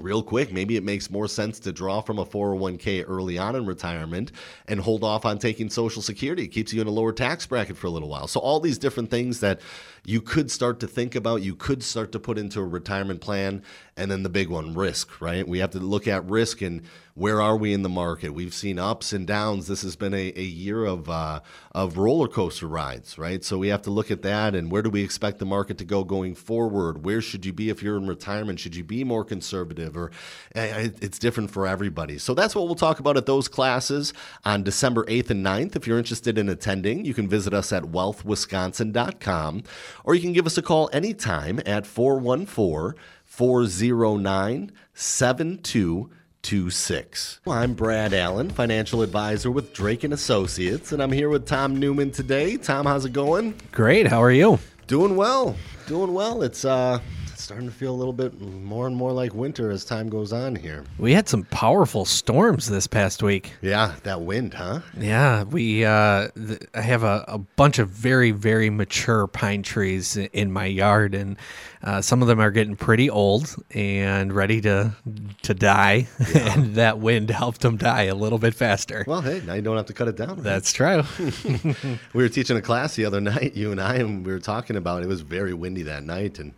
real 0.00 0.22
quick, 0.22 0.52
maybe 0.52 0.76
it 0.76 0.84
makes 0.84 1.10
more 1.10 1.28
sense 1.28 1.58
to 1.60 1.72
draw 1.72 2.00
from 2.00 2.18
a 2.18 2.24
401k 2.24 3.04
early 3.06 3.38
on 3.38 3.56
in 3.56 3.66
retirement 3.66 4.32
and 4.66 4.80
hold 4.80 5.04
off 5.04 5.24
on 5.24 5.38
taking 5.38 5.70
Social 5.70 6.02
Security. 6.02 6.44
It 6.44 6.48
keeps 6.48 6.72
you 6.72 6.80
in 6.80 6.86
a 6.86 6.90
lower 6.90 7.12
tax 7.12 7.46
bracket 7.46 7.76
for 7.76 7.86
a 7.86 7.90
little 7.90 8.08
while. 8.08 8.26
So, 8.26 8.40
all 8.40 8.60
these 8.60 8.78
different 8.78 9.10
things 9.10 9.40
that 9.40 9.60
you 10.08 10.22
could 10.22 10.50
start 10.50 10.80
to 10.80 10.86
think 10.86 11.14
about, 11.14 11.42
you 11.42 11.54
could 11.54 11.82
start 11.82 12.12
to 12.12 12.18
put 12.18 12.38
into 12.38 12.60
a 12.60 12.64
retirement 12.64 13.20
plan. 13.20 13.62
And 13.94 14.10
then 14.10 14.22
the 14.22 14.30
big 14.30 14.48
one, 14.48 14.74
risk, 14.74 15.20
right? 15.20 15.46
We 15.46 15.58
have 15.58 15.72
to 15.72 15.80
look 15.80 16.08
at 16.08 16.24
risk 16.24 16.62
and 16.62 16.82
where 17.18 17.42
are 17.42 17.56
we 17.56 17.72
in 17.72 17.82
the 17.82 17.88
market? 17.88 18.32
We've 18.32 18.54
seen 18.54 18.78
ups 18.78 19.12
and 19.12 19.26
downs. 19.26 19.66
This 19.66 19.82
has 19.82 19.96
been 19.96 20.14
a, 20.14 20.32
a 20.36 20.42
year 20.42 20.84
of 20.84 21.10
uh, 21.10 21.40
of 21.72 21.98
roller 21.98 22.28
coaster 22.28 22.68
rides, 22.68 23.18
right? 23.18 23.42
So 23.42 23.58
we 23.58 23.68
have 23.68 23.82
to 23.82 23.90
look 23.90 24.12
at 24.12 24.22
that 24.22 24.54
and 24.54 24.70
where 24.70 24.82
do 24.82 24.90
we 24.90 25.02
expect 25.02 25.40
the 25.40 25.44
market 25.44 25.78
to 25.78 25.84
go 25.84 26.04
going 26.04 26.36
forward? 26.36 27.04
Where 27.04 27.20
should 27.20 27.44
you 27.44 27.52
be 27.52 27.70
if 27.70 27.82
you're 27.82 27.96
in 27.96 28.06
retirement? 28.06 28.60
Should 28.60 28.76
you 28.76 28.84
be 28.84 29.02
more 29.02 29.24
conservative, 29.24 29.96
or 29.96 30.12
uh, 30.54 30.90
it's 31.02 31.18
different 31.18 31.50
for 31.50 31.66
everybody? 31.66 32.18
So 32.18 32.34
that's 32.34 32.54
what 32.54 32.66
we'll 32.66 32.76
talk 32.76 33.00
about 33.00 33.16
at 33.16 33.26
those 33.26 33.48
classes 33.48 34.14
on 34.44 34.62
December 34.62 35.04
8th 35.06 35.30
and 35.30 35.44
9th. 35.44 35.74
If 35.74 35.88
you're 35.88 35.98
interested 35.98 36.38
in 36.38 36.48
attending, 36.48 37.04
you 37.04 37.14
can 37.14 37.26
visit 37.26 37.52
us 37.52 37.72
at 37.72 37.82
wealthwisconsin.com 37.82 39.64
or 40.04 40.14
you 40.14 40.20
can 40.20 40.32
give 40.32 40.46
us 40.46 40.58
a 40.58 40.62
call 40.62 40.88
anytime 40.92 41.60
at 41.66 41.86
414 41.86 42.94
409 43.24 44.72
7226. 44.94 47.40
I'm 47.46 47.74
Brad 47.74 48.14
Allen, 48.14 48.50
financial 48.50 49.02
advisor 49.02 49.50
with 49.50 49.72
Drake 49.72 50.04
and 50.04 50.12
Associates, 50.12 50.92
and 50.92 51.02
I'm 51.02 51.12
here 51.12 51.28
with 51.28 51.46
Tom 51.46 51.76
Newman 51.76 52.10
today. 52.10 52.56
Tom, 52.56 52.86
how's 52.86 53.04
it 53.04 53.12
going? 53.12 53.54
Great. 53.72 54.06
How 54.06 54.22
are 54.22 54.32
you? 54.32 54.58
Doing 54.86 55.16
well. 55.16 55.56
Doing 55.86 56.14
well. 56.14 56.42
It's 56.42 56.64
uh 56.64 57.00
starting 57.48 57.66
to 57.66 57.74
feel 57.74 57.94
a 57.94 57.96
little 57.96 58.12
bit 58.12 58.38
more 58.42 58.86
and 58.86 58.94
more 58.94 59.10
like 59.10 59.32
winter 59.32 59.70
as 59.70 59.82
time 59.82 60.10
goes 60.10 60.34
on 60.34 60.54
here. 60.54 60.84
We 60.98 61.14
had 61.14 61.30
some 61.30 61.44
powerful 61.44 62.04
storms 62.04 62.68
this 62.68 62.86
past 62.86 63.22
week. 63.22 63.54
Yeah, 63.62 63.94
that 64.02 64.20
wind, 64.20 64.52
huh? 64.52 64.80
Yeah, 64.98 65.44
we. 65.44 65.82
Uh, 65.82 66.28
th- 66.36 66.60
I 66.74 66.82
have 66.82 67.04
a, 67.04 67.24
a 67.26 67.38
bunch 67.38 67.78
of 67.78 67.88
very, 67.88 68.32
very 68.32 68.68
mature 68.68 69.26
pine 69.26 69.62
trees 69.62 70.14
in 70.14 70.52
my 70.52 70.66
yard, 70.66 71.14
and 71.14 71.38
uh, 71.82 72.02
some 72.02 72.20
of 72.20 72.28
them 72.28 72.38
are 72.38 72.50
getting 72.50 72.76
pretty 72.76 73.08
old 73.08 73.56
and 73.70 74.30
ready 74.30 74.60
to 74.60 74.92
to 75.40 75.54
die. 75.54 76.06
and 76.34 76.74
that 76.74 76.98
wind 76.98 77.30
helped 77.30 77.62
them 77.62 77.78
die 77.78 78.02
a 78.02 78.14
little 78.14 78.38
bit 78.38 78.52
faster. 78.52 79.06
Well, 79.06 79.22
hey, 79.22 79.40
now 79.46 79.54
you 79.54 79.62
don't 79.62 79.78
have 79.78 79.86
to 79.86 79.94
cut 79.94 80.08
it 80.08 80.16
down. 80.16 80.34
Right? 80.34 80.42
That's 80.42 80.70
true. 80.70 81.02
we 82.12 82.22
were 82.22 82.28
teaching 82.28 82.58
a 82.58 82.62
class 82.62 82.94
the 82.94 83.06
other 83.06 83.22
night, 83.22 83.56
you 83.56 83.72
and 83.72 83.80
I, 83.80 83.94
and 83.94 84.26
we 84.26 84.32
were 84.32 84.38
talking 84.38 84.76
about 84.76 85.02
it 85.02 85.08
was 85.08 85.22
very 85.22 85.54
windy 85.54 85.84
that 85.84 86.04
night, 86.04 86.38
and 86.38 86.52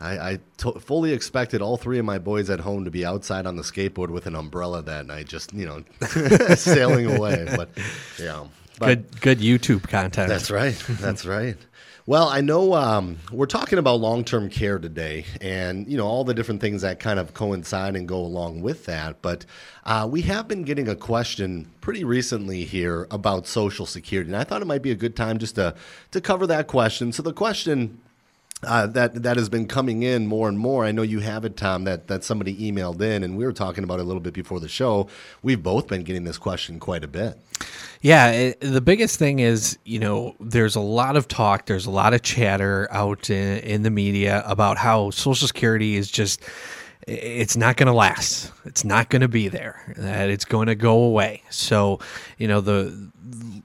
I, 0.00 0.32
I 0.32 0.38
fully 0.80 1.12
expected 1.12 1.62
all 1.62 1.76
three 1.76 1.98
of 1.98 2.04
my 2.04 2.18
boys 2.18 2.50
at 2.50 2.60
home 2.60 2.84
to 2.84 2.90
be 2.90 3.04
outside 3.04 3.46
on 3.46 3.56
the 3.56 3.62
skateboard 3.62 4.10
with 4.10 4.26
an 4.26 4.34
umbrella 4.34 4.82
that 4.82 5.06
night, 5.06 5.28
just 5.28 5.52
you 5.52 5.66
know, 5.66 5.84
sailing 6.56 7.16
away. 7.16 7.46
But 7.56 7.70
yeah, 8.18 8.46
but 8.78 9.20
good, 9.20 9.20
good 9.20 9.38
YouTube 9.38 9.88
content. 9.88 10.28
that's 10.28 10.50
right. 10.50 10.74
That's 10.88 11.24
right. 11.24 11.56
Well, 12.06 12.28
I 12.28 12.42
know 12.42 12.74
um, 12.74 13.16
we're 13.32 13.46
talking 13.46 13.78
about 13.78 13.98
long-term 13.98 14.50
care 14.50 14.78
today, 14.78 15.24
and 15.40 15.88
you 15.90 15.96
know 15.96 16.06
all 16.06 16.22
the 16.22 16.34
different 16.34 16.60
things 16.60 16.82
that 16.82 17.00
kind 17.00 17.18
of 17.18 17.32
coincide 17.32 17.96
and 17.96 18.06
go 18.06 18.18
along 18.18 18.60
with 18.60 18.84
that. 18.84 19.22
But 19.22 19.46
uh, 19.84 20.06
we 20.10 20.20
have 20.22 20.46
been 20.46 20.64
getting 20.64 20.86
a 20.86 20.96
question 20.96 21.70
pretty 21.80 22.04
recently 22.04 22.64
here 22.64 23.06
about 23.10 23.46
Social 23.46 23.86
Security, 23.86 24.30
and 24.30 24.36
I 24.36 24.44
thought 24.44 24.60
it 24.60 24.66
might 24.66 24.82
be 24.82 24.90
a 24.90 24.96
good 24.96 25.16
time 25.16 25.38
just 25.38 25.54
to 25.54 25.74
to 26.10 26.20
cover 26.20 26.46
that 26.46 26.66
question. 26.66 27.10
So 27.10 27.22
the 27.22 27.32
question 27.32 28.00
uh, 28.64 28.86
that 28.88 29.22
that 29.22 29.36
has 29.36 29.48
been 29.48 29.66
coming 29.66 30.02
in 30.02 30.26
more 30.26 30.48
and 30.48 30.58
more. 30.58 30.84
I 30.84 30.92
know 30.92 31.02
you 31.02 31.20
have 31.20 31.44
it, 31.44 31.56
Tom. 31.56 31.84
That 31.84 32.08
that 32.08 32.24
somebody 32.24 32.56
emailed 32.56 33.00
in, 33.00 33.22
and 33.22 33.36
we 33.36 33.44
were 33.44 33.52
talking 33.52 33.84
about 33.84 33.98
it 33.98 34.02
a 34.02 34.04
little 34.04 34.20
bit 34.20 34.34
before 34.34 34.60
the 34.60 34.68
show. 34.68 35.08
We've 35.42 35.62
both 35.62 35.88
been 35.88 36.02
getting 36.02 36.24
this 36.24 36.38
question 36.38 36.80
quite 36.80 37.04
a 37.04 37.08
bit. 37.08 37.38
Yeah, 38.00 38.30
it, 38.32 38.60
the 38.60 38.82
biggest 38.82 39.18
thing 39.18 39.38
is, 39.38 39.78
you 39.84 39.98
know, 39.98 40.34
there's 40.38 40.76
a 40.76 40.80
lot 40.80 41.16
of 41.16 41.26
talk, 41.26 41.64
there's 41.64 41.86
a 41.86 41.90
lot 41.90 42.12
of 42.12 42.20
chatter 42.20 42.86
out 42.90 43.30
in, 43.30 43.60
in 43.60 43.82
the 43.82 43.90
media 43.90 44.42
about 44.46 44.76
how 44.76 45.08
Social 45.08 45.46
Security 45.46 45.96
is 45.96 46.10
just, 46.10 46.42
it's 47.08 47.56
not 47.56 47.78
going 47.78 47.86
to 47.86 47.94
last. 47.94 48.52
It's 48.66 48.84
not 48.84 49.08
going 49.08 49.22
to 49.22 49.28
be 49.28 49.48
there. 49.48 49.94
That 49.96 50.28
it's 50.28 50.44
going 50.44 50.66
to 50.66 50.74
go 50.74 50.98
away. 50.98 51.44
So, 51.48 51.98
you 52.36 52.46
know, 52.46 52.60
the 52.60 53.10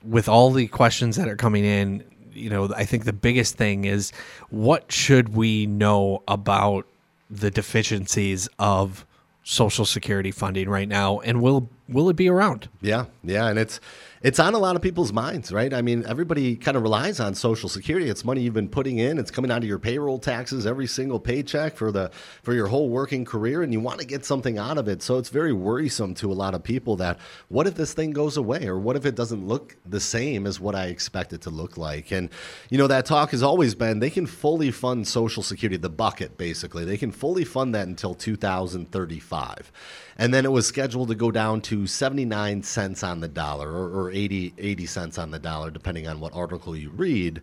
with 0.04 0.30
all 0.30 0.52
the 0.52 0.68
questions 0.68 1.18
that 1.18 1.28
are 1.28 1.36
coming 1.36 1.66
in, 1.66 2.06
you 2.39 2.49
know, 2.49 2.69
I 2.75 2.86
think 2.86 3.06
the 3.06 3.13
biggest 3.13 3.58
thing 3.58 3.86
is 3.86 4.12
what 4.49 4.91
should 4.91 5.36
we 5.36 5.65
know 5.65 6.23
about 6.28 6.88
the 7.30 7.52
deficiencies 7.52 8.49
of 8.58 9.06
Social 9.43 9.86
Security 9.86 10.32
funding 10.32 10.69
right 10.69 10.88
now, 10.88 11.19
and 11.19 11.41
will 11.41 11.69
will 11.91 12.10
it 12.10 12.15
be 12.15 12.30
around? 12.30 12.69
Yeah, 12.82 13.06
yeah, 13.23 13.47
and 13.47 13.60
it's 13.60 13.80
it's 14.21 14.39
on 14.39 14.54
a 14.54 14.58
lot 14.58 14.75
of 14.75 14.82
people's 14.82 15.13
minds, 15.13 15.52
right? 15.52 15.73
I 15.73 15.82
mean, 15.82 16.04
everybody 16.06 16.58
kind 16.58 16.75
of 16.75 16.84
relies 16.84 17.21
on 17.21 17.36
Social 17.36 17.69
Security. 17.69 18.10
It's 18.10 18.25
money 18.25 18.41
you've 18.41 18.54
been 18.54 18.67
putting 18.67 18.97
in. 18.97 19.17
It's 19.17 19.32
coming 19.32 19.49
out 19.49 19.60
of 19.60 19.63
your 19.63 19.80
payroll 19.80 20.19
taxes 20.19 20.67
every 20.67 20.88
single 20.88 21.21
paycheck 21.21 21.78
for 21.78 21.91
the 21.91 22.12
for 22.43 22.54
your 22.54 22.67
whole 22.67 22.89
working 22.89 23.23
career, 23.23 23.63
and 23.63 23.71
you 23.71 23.80
want 23.80 23.99
to 23.99 24.06
get 24.06 24.25
something 24.25 24.58
out 24.58 24.78
of 24.78 24.88
it. 24.88 25.02
So 25.02 25.17
it's 25.17 25.30
very 25.30 25.54
worrisome 25.54 26.13
to 26.15 26.32
a 26.32 26.34
lot 26.34 26.54
of 26.54 26.63
people 26.63 26.97
that 26.97 27.17
what 27.47 27.65
if 27.65 27.75
this 27.75 27.93
thing 27.93 28.12
goes 28.12 28.36
away, 28.36 28.67
or 28.67 28.78
what 28.78 28.95
if 28.95 29.06
it 29.06 29.15
doesn't 29.15 29.47
look 29.47 29.78
the 29.86 30.02
same 30.02 30.45
as 30.45 30.60
what 30.60 30.75
I 30.75 30.88
expect 30.88 31.32
it 31.34 31.41
to 31.41 31.49
look 31.49 31.78
like? 31.78 32.12
And 32.12 32.30
you 32.69 32.78
know, 32.78 32.88
that 32.88 33.06
talk 33.06 33.32
has 33.32 33.41
always 33.41 33.73
been 33.73 33.99
they 33.99 34.10
can 34.10 34.25
fully 34.25 34.71
fund 34.71 35.08
Social 35.08 35.43
Security, 35.43 35.78
the 35.78 35.89
bucket 35.89 36.38
basically. 36.38 36.84
They 36.84 36.97
can 36.97 37.12
fully 37.12 37.45
fund 37.45 37.73
that 37.73 37.88
until 37.88 38.13
2035 38.15 39.71
and 40.20 40.34
then 40.34 40.46
it 40.46 40.52
was 40.52 40.68
scheduled 40.68 41.08
to 41.08 41.16
go 41.16 41.32
down 41.32 41.62
to 41.62 41.88
79 41.88 42.62
cents 42.62 43.04
on 43.04 43.22
the 43.22 43.30
dollar 43.30 43.72
or, 43.72 43.90
or 43.90 44.12
80, 44.12 44.54
80 44.58 44.86
cents 44.86 45.18
on 45.18 45.32
the 45.32 45.40
dollar, 45.40 45.72
depending 45.72 46.08
on 46.08 46.20
what 46.20 46.36
article 46.36 46.76
you 46.76 46.90
read. 46.90 47.42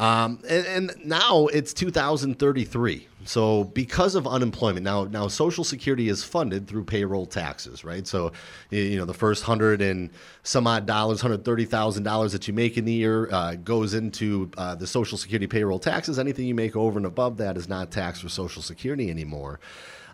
Um, 0.00 0.40
and, 0.48 0.66
and, 0.66 0.92
now 1.06 1.46
it's 1.46 1.72
2033. 1.72 3.08
So 3.24 3.64
because 3.64 4.14
of 4.14 4.26
unemployment, 4.26 4.84
now 4.84 5.04
now 5.04 5.26
Social 5.28 5.64
Security 5.64 6.10
is 6.10 6.22
funded 6.22 6.66
through 6.66 6.84
payroll 6.84 7.24
taxes, 7.24 7.82
right? 7.82 8.06
So 8.06 8.32
you 8.70 8.98
know 8.98 9.06
the 9.06 9.14
first 9.14 9.42
hundred 9.42 9.80
and 9.80 10.10
some 10.42 10.66
odd 10.66 10.84
dollars, 10.84 11.22
hundred 11.22 11.46
thirty 11.46 11.64
thousand 11.64 12.02
dollars 12.02 12.32
that 12.32 12.46
you 12.46 12.52
make 12.52 12.76
in 12.76 12.84
the 12.84 12.92
year 12.92 13.32
uh, 13.32 13.54
goes 13.54 13.94
into 13.94 14.50
uh, 14.58 14.74
the 14.74 14.86
Social 14.86 15.16
Security 15.16 15.46
payroll 15.46 15.78
taxes. 15.78 16.18
Anything 16.18 16.46
you 16.46 16.54
make 16.54 16.76
over 16.76 16.98
and 16.98 17.06
above 17.06 17.38
that 17.38 17.56
is 17.56 17.66
not 17.66 17.90
taxed 17.90 18.20
for 18.22 18.28
Social 18.28 18.60
Security 18.60 19.10
anymore. 19.10 19.60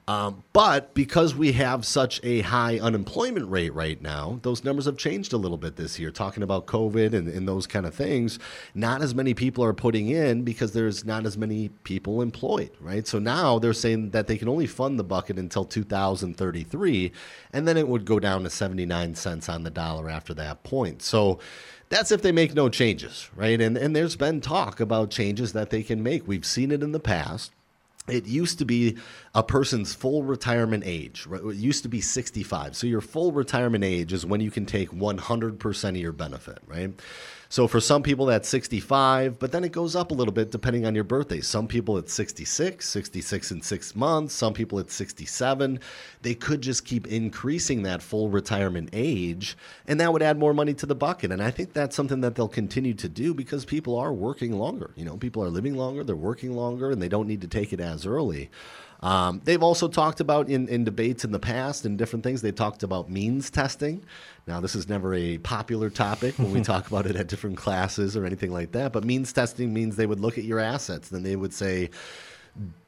Um, 0.08 0.42
but 0.52 0.94
because 0.94 1.34
we 1.34 1.52
have 1.52 1.86
such 1.86 2.20
a 2.24 2.40
high 2.40 2.78
unemployment 2.80 3.48
rate 3.48 3.72
right 3.72 4.02
now, 4.02 4.40
those 4.42 4.64
numbers 4.64 4.86
have 4.86 4.96
changed 4.96 5.32
a 5.32 5.36
little 5.36 5.56
bit 5.56 5.76
this 5.76 5.98
year. 5.98 6.10
Talking 6.10 6.42
about 6.42 6.66
COVID 6.66 7.14
and, 7.14 7.28
and 7.28 7.46
those 7.46 7.68
kind 7.68 7.86
of 7.86 7.94
things, 7.94 8.40
not 8.74 9.00
as 9.00 9.14
many 9.14 9.32
people 9.32 9.62
are 9.62 9.72
putting 9.72 10.08
in 10.08 10.42
because 10.42 10.72
there's 10.72 11.04
not 11.04 11.24
as 11.24 11.38
many 11.38 11.68
people 11.84 12.20
employed, 12.20 12.70
right? 12.80 13.06
So 13.06 13.20
now 13.20 13.60
they're 13.60 13.72
saying 13.72 14.10
that 14.10 14.26
they 14.26 14.36
can 14.36 14.48
only 14.48 14.66
fund 14.66 14.98
the 14.98 15.04
bucket 15.04 15.38
until 15.38 15.64
2033, 15.64 17.12
and 17.52 17.68
then 17.68 17.76
it 17.76 17.86
would 17.86 18.04
go 18.04 18.18
down 18.18 18.42
to 18.42 18.50
79 18.50 19.14
cents 19.14 19.48
on 19.48 19.62
the 19.62 19.70
dollar 19.70 20.10
after 20.10 20.34
that 20.34 20.64
point. 20.64 21.02
So 21.02 21.38
that's 21.90 22.10
if 22.10 22.22
they 22.22 22.32
make 22.32 22.54
no 22.54 22.68
changes, 22.68 23.30
right? 23.36 23.60
And 23.60 23.76
and 23.76 23.94
there's 23.94 24.16
been 24.16 24.40
talk 24.40 24.80
about 24.80 25.10
changes 25.10 25.52
that 25.52 25.70
they 25.70 25.84
can 25.84 26.02
make. 26.02 26.26
We've 26.26 26.44
seen 26.44 26.72
it 26.72 26.82
in 26.82 26.90
the 26.90 27.00
past 27.00 27.52
it 28.08 28.26
used 28.26 28.58
to 28.58 28.64
be 28.64 28.96
a 29.34 29.42
person's 29.42 29.94
full 29.94 30.22
retirement 30.22 30.82
age. 30.86 31.26
Right? 31.26 31.42
It 31.42 31.56
used 31.56 31.82
to 31.84 31.88
be 31.88 32.00
65. 32.00 32.76
So 32.76 32.86
your 32.86 33.00
full 33.00 33.32
retirement 33.32 33.84
age 33.84 34.12
is 34.12 34.26
when 34.26 34.40
you 34.40 34.50
can 34.50 34.66
take 34.66 34.90
100% 34.90 35.88
of 35.88 35.96
your 35.96 36.12
benefit, 36.12 36.58
right? 36.66 36.92
So 37.52 37.68
for 37.68 37.80
some 37.80 38.02
people 38.02 38.24
that's 38.24 38.48
65, 38.48 39.38
but 39.38 39.52
then 39.52 39.62
it 39.62 39.72
goes 39.72 39.94
up 39.94 40.10
a 40.10 40.14
little 40.14 40.32
bit 40.32 40.50
depending 40.50 40.86
on 40.86 40.94
your 40.94 41.04
birthday. 41.04 41.42
Some 41.42 41.68
people 41.68 41.98
it's 41.98 42.14
66, 42.14 42.88
66 42.88 43.50
in 43.50 43.60
6 43.60 43.94
months, 43.94 44.32
some 44.32 44.54
people 44.54 44.78
it's 44.78 44.94
67. 44.94 45.78
They 46.22 46.34
could 46.34 46.62
just 46.62 46.86
keep 46.86 47.06
increasing 47.06 47.82
that 47.82 48.00
full 48.00 48.30
retirement 48.30 48.88
age 48.94 49.54
and 49.86 50.00
that 50.00 50.14
would 50.14 50.22
add 50.22 50.38
more 50.38 50.54
money 50.54 50.72
to 50.72 50.86
the 50.86 50.94
bucket. 50.94 51.30
And 51.30 51.42
I 51.42 51.50
think 51.50 51.74
that's 51.74 51.94
something 51.94 52.22
that 52.22 52.36
they'll 52.36 52.48
continue 52.48 52.94
to 52.94 53.08
do 53.10 53.34
because 53.34 53.66
people 53.66 53.98
are 53.98 54.14
working 54.14 54.58
longer. 54.58 54.92
You 54.96 55.04
know, 55.04 55.18
people 55.18 55.44
are 55.44 55.50
living 55.50 55.74
longer, 55.74 56.04
they're 56.04 56.16
working 56.16 56.56
longer 56.56 56.90
and 56.90 57.02
they 57.02 57.10
don't 57.10 57.28
need 57.28 57.42
to 57.42 57.48
take 57.48 57.74
it 57.74 57.80
as 57.80 58.06
early. 58.06 58.48
Um, 59.02 59.40
they've 59.44 59.62
also 59.62 59.88
talked 59.88 60.20
about 60.20 60.48
in, 60.48 60.68
in 60.68 60.84
debates 60.84 61.24
in 61.24 61.32
the 61.32 61.40
past 61.40 61.84
and 61.84 61.98
different 61.98 62.22
things, 62.22 62.40
they 62.40 62.52
talked 62.52 62.84
about 62.84 63.10
means 63.10 63.50
testing. 63.50 64.04
Now, 64.46 64.60
this 64.60 64.74
is 64.74 64.88
never 64.88 65.12
a 65.12 65.38
popular 65.38 65.90
topic 65.90 66.38
when 66.38 66.52
we 66.52 66.60
talk 66.62 66.86
about 66.86 67.06
it 67.06 67.16
at 67.16 67.26
different 67.26 67.56
classes 67.56 68.16
or 68.16 68.24
anything 68.24 68.52
like 68.52 68.72
that, 68.72 68.92
but 68.92 69.04
means 69.04 69.32
testing 69.32 69.74
means 69.74 69.96
they 69.96 70.06
would 70.06 70.20
look 70.20 70.38
at 70.38 70.44
your 70.44 70.60
assets. 70.60 71.08
Then 71.08 71.24
they 71.24 71.34
would 71.34 71.52
say, 71.52 71.90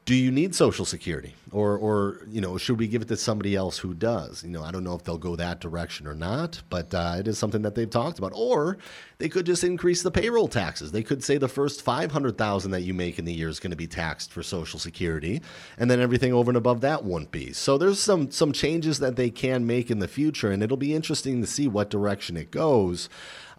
do 0.05 0.13
you 0.13 0.31
need 0.31 0.53
social 0.53 0.85
security? 0.85 1.33
Or 1.51 1.77
or 1.77 2.21
you 2.27 2.39
know 2.39 2.57
should 2.57 2.77
we 2.77 2.87
give 2.87 3.01
it 3.01 3.07
to 3.07 3.17
somebody 3.17 3.55
else 3.55 3.79
who 3.79 3.93
does? 3.93 4.43
You 4.43 4.51
know 4.51 4.63
i 4.63 4.71
don't 4.71 4.83
know 4.83 4.93
if 4.93 5.03
they'll 5.03 5.17
go 5.17 5.35
that 5.35 5.59
direction 5.59 6.05
or 6.05 6.13
not 6.13 6.61
but 6.69 6.93
uh, 6.93 7.15
it 7.17 7.27
is 7.27 7.39
something 7.39 7.63
that 7.63 7.75
they've 7.75 7.89
talked 7.89 8.19
about. 8.19 8.31
Or 8.35 8.77
they 9.17 9.29
could 9.29 9.45
just 9.45 9.63
increase 9.63 10.03
the 10.03 10.11
payroll 10.11 10.47
taxes. 10.47 10.91
They 10.91 11.01
could 11.01 11.23
say 11.23 11.37
the 11.37 11.47
first 11.47 11.81
500000 11.81 12.71
that 12.71 12.81
you 12.81 12.93
make 12.93 13.17
in 13.17 13.25
the 13.25 13.33
year 13.33 13.49
is 13.49 13.59
going 13.59 13.71
to 13.71 13.77
be 13.77 13.87
taxed 13.87 14.31
for 14.31 14.43
social 14.43 14.79
security 14.79 15.41
and 15.77 15.89
then 15.89 15.99
everything 15.99 16.33
over 16.33 16.51
and 16.51 16.57
above 16.57 16.81
that 16.81 17.03
won't 17.03 17.31
be. 17.31 17.51
So 17.53 17.77
there's 17.77 17.99
some 17.99 18.29
some 18.29 18.51
changes 18.51 18.99
that 18.99 19.15
they 19.15 19.31
can 19.31 19.65
make 19.65 19.89
in 19.89 19.99
the 19.99 20.07
future 20.07 20.51
and 20.51 20.61
it'll 20.61 20.77
be 20.77 20.93
interesting 20.93 21.41
to 21.41 21.47
see 21.47 21.67
what 21.67 21.89
direction 21.89 22.37
it 22.37 22.51
goes 22.51 23.09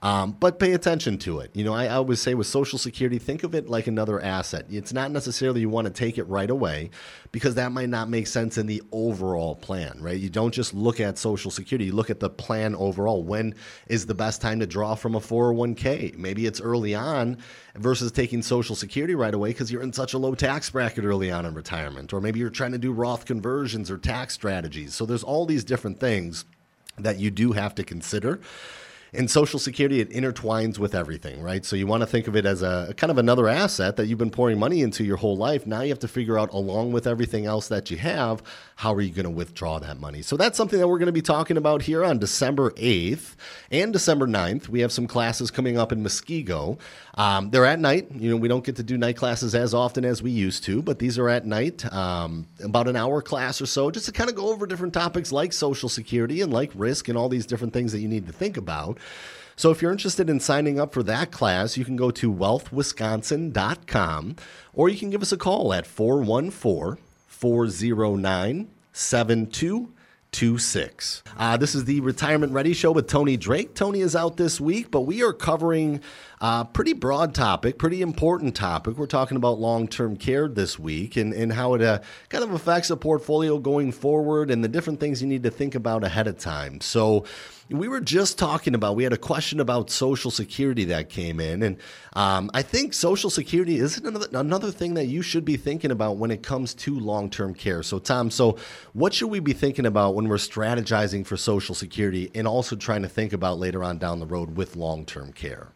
um, 0.03 0.37
but 0.39 0.59
pay 0.59 0.73
attention 0.73 1.19
to 1.19 1.41
it. 1.41 1.51
You 1.55 1.65
know, 1.65 1.73
I, 1.73 1.87
I 1.87 1.95
always 1.95 2.21
say 2.21 2.35
with 2.35 2.47
Social 2.47 2.79
Security, 2.79 3.19
think 3.19 3.45
of 3.45 3.55
it 3.55 3.69
like 3.69 3.87
another 3.87 4.21
asset. 4.21 4.67
It's 4.69 4.93
not 4.93 5.11
necessarily 5.11 5.61
you 5.63 5.71
want 5.71 5.87
to 5.87 5.93
take 5.93 6.19
it 6.19 6.25
right 6.25 6.51
away 6.51 6.91
because 7.33 7.55
that 7.55 7.73
might 7.73 7.89
not 7.89 8.09
make 8.11 8.27
sense 8.27 8.59
in 8.59 8.67
the 8.67 8.83
overall 8.93 9.55
plan, 9.55 9.99
right? 10.01 10.19
You 10.19 10.29
don't 10.29 10.53
just 10.53 10.75
look 10.75 11.01
at 11.01 11.19
Social 11.19 11.51
Security, 11.51 11.87
you 11.87 11.93
look 11.93 12.11
at 12.11 12.21
the 12.21 12.29
plan 12.29 12.75
overall. 12.75 13.23
When 13.23 13.55
is 13.89 14.07
the 14.07 14.15
best 14.15 14.43
time 14.43 14.61
to 14.61 14.67
draw 14.67 14.95
from 14.95 15.15
a 15.15 15.21
401k? 15.21 16.17
Maybe 16.17 16.47
it's 16.47 16.61
early 16.61 16.95
on 16.95 17.39
versus 17.75 18.13
taking 18.13 18.43
Social 18.43 18.77
Security 18.77 19.15
right 19.15 19.35
away 19.35 19.51
because 19.51 19.73
you're 19.73 19.83
in 19.83 19.93
such 19.93 20.13
a 20.13 20.19
low 20.19 20.35
tax 20.35 20.69
bracket 20.69 21.05
early 21.05 21.31
on 21.31 21.47
in 21.47 21.55
retirement. 21.55 22.13
Or 22.13 22.21
maybe 22.21 22.39
you're 22.39 22.51
trying 22.51 22.73
to 22.73 22.79
do 22.79 22.93
Roth 22.93 23.25
conversions 23.25 23.91
or 23.91 23.97
tax 23.97 24.35
strategies. 24.35 24.95
So 24.95 25.07
there's 25.07 25.25
all 25.25 25.47
these 25.47 25.65
different 25.65 26.01
things 26.01 26.45
that 26.99 27.19
you 27.19 27.31
do 27.31 27.53
have 27.53 27.75
to 27.75 27.85
consider 27.85 28.41
in 29.13 29.29
Social 29.29 29.59
Security, 29.59 30.01
it 30.01 30.11
intertwines 30.11 30.79
with 30.79 30.95
everything, 30.95 31.41
right? 31.43 31.65
So 31.65 31.77
you 31.77 31.87
want 31.87 32.03
to 32.03 32.07
think 32.07 32.27
of 32.27 32.37
it 32.37 32.45
as 32.45 32.63
a 32.63 32.93
kind 32.97 33.11
of 33.11 33.19
another 33.19 33.49
asset 33.49 33.97
that 33.97 34.07
you've 34.07 34.19
been 34.19 34.31
pouring 34.31 34.59
money 34.59 34.83
into 34.83 35.05
your 35.05 35.17
whole 35.17 35.37
life. 35.37 35.67
Now 35.67 35.83
you 35.83 35.91
have 35.91 35.99
to 36.01 36.09
figure 36.09 36.39
out, 36.39 36.53
along 36.53 36.93
with 36.93 37.07
everything 37.07 37.47
else 37.47 37.69
that 37.69 37.91
you 37.91 37.97
have, 37.99 38.43
how 38.77 38.93
are 38.93 39.01
you 39.01 39.13
going 39.13 39.25
to 39.25 39.31
withdraw 39.31 39.79
that 39.79 39.99
money? 39.99 40.23
So 40.23 40.37
that's 40.37 40.57
something 40.57 40.79
that 40.79 40.89
we're 40.89 40.99
going 40.99 41.07
to 41.07 41.13
be 41.13 41.23
talking 41.23 41.57
about 41.57 41.83
here 41.83 42.05
on 42.05 42.19
December 42.19 42.71
8th 42.73 43.37
and 43.71 43.93
December 43.93 44.27
9th. 44.27 44.69
We 44.69 44.81
have 44.81 44.93
some 44.93 45.07
classes 45.07 45.51
coming 45.51 45.79
up 45.79 45.93
in 45.93 46.03
Muskego. 46.03 46.79
Um, 47.15 47.51
they're 47.51 47.65
at 47.65 47.79
night. 47.79 48.09
You 48.13 48.31
know, 48.31 48.37
we 48.37 48.49
don't 48.49 48.65
get 48.65 48.77
to 48.77 48.83
do 48.83 48.99
night 48.99 49.17
classes 49.17 49.55
as 49.55 49.73
often 49.73 50.05
as 50.05 50.23
we 50.23 50.31
used 50.31 50.65
to, 50.65 50.83
but 50.83 50.99
these 50.99 51.19
are 51.19 51.29
at 51.29 51.47
night, 51.47 51.91
um, 51.93 52.47
about 52.63 52.89
an 52.89 52.97
hour 52.97 53.23
class 53.23 53.61
or 53.63 53.67
so, 53.67 53.91
just 53.91 54.07
to 54.07 54.13
kind 54.13 54.29
of 54.29 54.37
go 54.37 54.49
over 54.51 54.67
different 54.67 54.93
topics 54.93 55.33
like 55.33 55.53
Social 55.53 55.89
Security 55.89 56.43
and 56.43 56.53
like 56.53 56.71
risk 56.75 57.09
and 57.09 57.17
all 57.17 57.29
these 57.29 57.47
different 57.47 57.73
things 57.73 57.93
that 57.93 58.01
you 58.01 58.09
need 58.09 58.27
to 58.27 58.33
think 58.33 58.57
about. 58.57 58.96
So 59.57 59.71
if 59.71 59.81
you're 59.81 59.93
interested 59.93 60.29
in 60.29 60.39
signing 60.39 60.79
up 60.79 60.93
for 60.93 61.03
that 61.05 61.31
class, 61.31 61.79
you 61.79 61.87
can 61.87 61.97
go 61.97 62.11
to 62.11 62.33
wealthwisconsin.com 62.33 64.37
or 64.75 64.91
you 64.91 64.99
can 64.99 65.09
give 65.09 65.23
us 65.23 65.33
a 65.33 65.39
call 65.39 65.73
at 65.73 65.87
414 65.87 67.03
409 67.27 68.69
7226. 68.93 71.23
Uh, 71.37 71.57
this 71.57 71.75
is 71.75 71.85
the 71.85 72.01
Retirement 72.01 72.53
Ready 72.53 72.75
Show 72.75 72.93
with 72.93 73.09
Tony 73.09 73.39
Drake. 73.39 73.75
Tony 73.75 74.01
is 74.01 74.15
out 74.15 74.37
this 74.37 74.61
week, 74.61 74.91
but 74.91 75.01
we 75.03 75.23
are 75.23 75.33
covering 75.33 76.03
a 76.41 76.65
pretty 76.65 76.93
broad 76.93 77.35
topic, 77.35 77.79
pretty 77.79 78.03
important 78.03 78.57
topic. 78.57 78.99
We're 78.99 79.07
talking 79.07 79.39
about 79.39 79.59
long 79.59 79.89
term 79.89 80.17
care 80.17 80.49
this 80.49 80.79
week 80.79 81.17
and, 81.17 81.33
and 81.33 81.53
how 81.53 81.75
it 81.75 81.83
uh, 81.83 82.01
kind 82.29 82.45
of 82.45 82.53
affects 82.53 82.91
a 82.91 82.97
portfolio 82.97 83.59
going 83.59 83.93
forward 83.93 84.51
and 84.51 84.65
the 84.65 84.69
different 84.69 85.01
things 85.01 85.23
you 85.23 85.29
need 85.29 85.45
to 85.45 85.51
think 85.51 85.75
about 85.75 86.05
ahead 86.05 86.27
of 86.27 86.39
time. 86.39 86.81
So, 86.81 87.25
we 87.69 87.89
were 87.89 88.01
just 88.01 88.39
talking 88.39 88.75
about, 88.75 88.95
we 88.95 89.03
had 89.03 89.13
a 89.13 89.19
question 89.19 89.59
about 89.59 89.91
Social 89.91 90.31
Security 90.31 90.85
that 90.85 91.09
came 91.09 91.41
in. 91.41 91.63
And 91.63 91.77
um, 92.13 92.51
I 92.55 92.63
think 92.63 92.95
Social 92.95 93.29
Security 93.29 93.77
is 93.77 93.99
another, 93.99 94.27
another 94.33 94.71
thing 94.71 94.95
that 94.95 95.07
you 95.07 95.23
should 95.23 95.45
be 95.45 95.57
thinking 95.57 95.91
about 95.91 96.17
when 96.17 96.31
it 96.31 96.43
comes 96.43 96.75
to 96.75 96.99
long 96.99 97.29
term 97.29 97.55
care. 97.55 97.83
So, 97.83 97.99
Tom, 97.99 98.31
so 98.31 98.57
what 98.93 99.15
should 99.15 99.29
we 99.29 99.41
be 99.41 99.53
thinking 99.53 99.87
about 99.87 100.15
when 100.15 100.29
we're 100.29 100.37
strategizing 100.37 101.27
for 101.27 101.37
Social 101.37 101.75
Security 101.75 102.31
and 102.35 102.47
also 102.47 102.77
trying 102.77 103.03
to 103.03 103.09
think 103.09 103.33
about 103.33 103.59
later 103.59 103.83
on 103.83 103.99
down 103.99 104.21
the 104.21 104.27
road 104.27 104.57
with 104.57 104.77
long 104.77 105.05
term 105.05 105.33
care? 105.33 105.73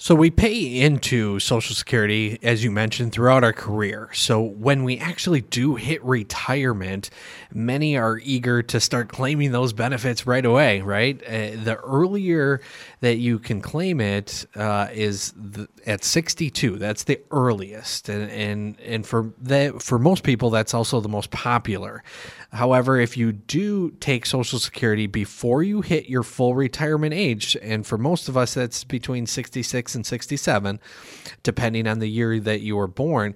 So 0.00 0.14
we 0.14 0.30
pay 0.30 0.80
into 0.80 1.40
Social 1.40 1.74
Security, 1.74 2.38
as 2.40 2.62
you 2.62 2.70
mentioned, 2.70 3.10
throughout 3.10 3.42
our 3.42 3.52
career. 3.52 4.10
So 4.12 4.40
when 4.40 4.84
we 4.84 4.96
actually 4.96 5.40
do 5.40 5.74
hit 5.74 6.00
retirement, 6.04 7.10
many 7.52 7.96
are 7.96 8.20
eager 8.22 8.62
to 8.62 8.78
start 8.78 9.08
claiming 9.08 9.50
those 9.50 9.72
benefits 9.72 10.24
right 10.24 10.44
away. 10.44 10.82
Right, 10.82 11.20
uh, 11.24 11.60
the 11.64 11.80
earlier 11.82 12.60
that 13.00 13.16
you 13.16 13.38
can 13.38 13.60
claim 13.60 14.00
it 14.00 14.46
uh, 14.56 14.88
is 14.92 15.32
the, 15.36 15.68
at 15.86 16.04
62. 16.04 16.76
That's 16.76 17.04
the 17.04 17.20
earliest, 17.30 18.08
and 18.08 18.30
and 18.30 18.80
and 18.80 19.06
for 19.06 19.32
that 19.42 19.82
for 19.82 19.98
most 19.98 20.24
people, 20.24 20.50
that's 20.50 20.74
also 20.74 21.00
the 21.00 21.08
most 21.08 21.30
popular. 21.30 22.02
However, 22.52 22.98
if 22.98 23.16
you 23.16 23.32
do 23.32 23.90
take 24.00 24.24
Social 24.24 24.58
Security 24.58 25.06
before 25.06 25.62
you 25.62 25.82
hit 25.82 26.08
your 26.08 26.22
full 26.22 26.54
retirement 26.54 27.12
age, 27.12 27.56
and 27.60 27.86
for 27.86 27.98
most 27.98 28.28
of 28.28 28.36
us, 28.36 28.54
that's 28.54 28.84
between 28.84 29.26
66 29.26 29.68
66 29.68 29.94
and 29.94 30.06
67, 30.06 30.80
depending 31.42 31.86
on 31.86 31.98
the 31.98 32.08
year 32.08 32.40
that 32.40 32.60
you 32.60 32.76
were 32.76 32.86
born, 32.86 33.34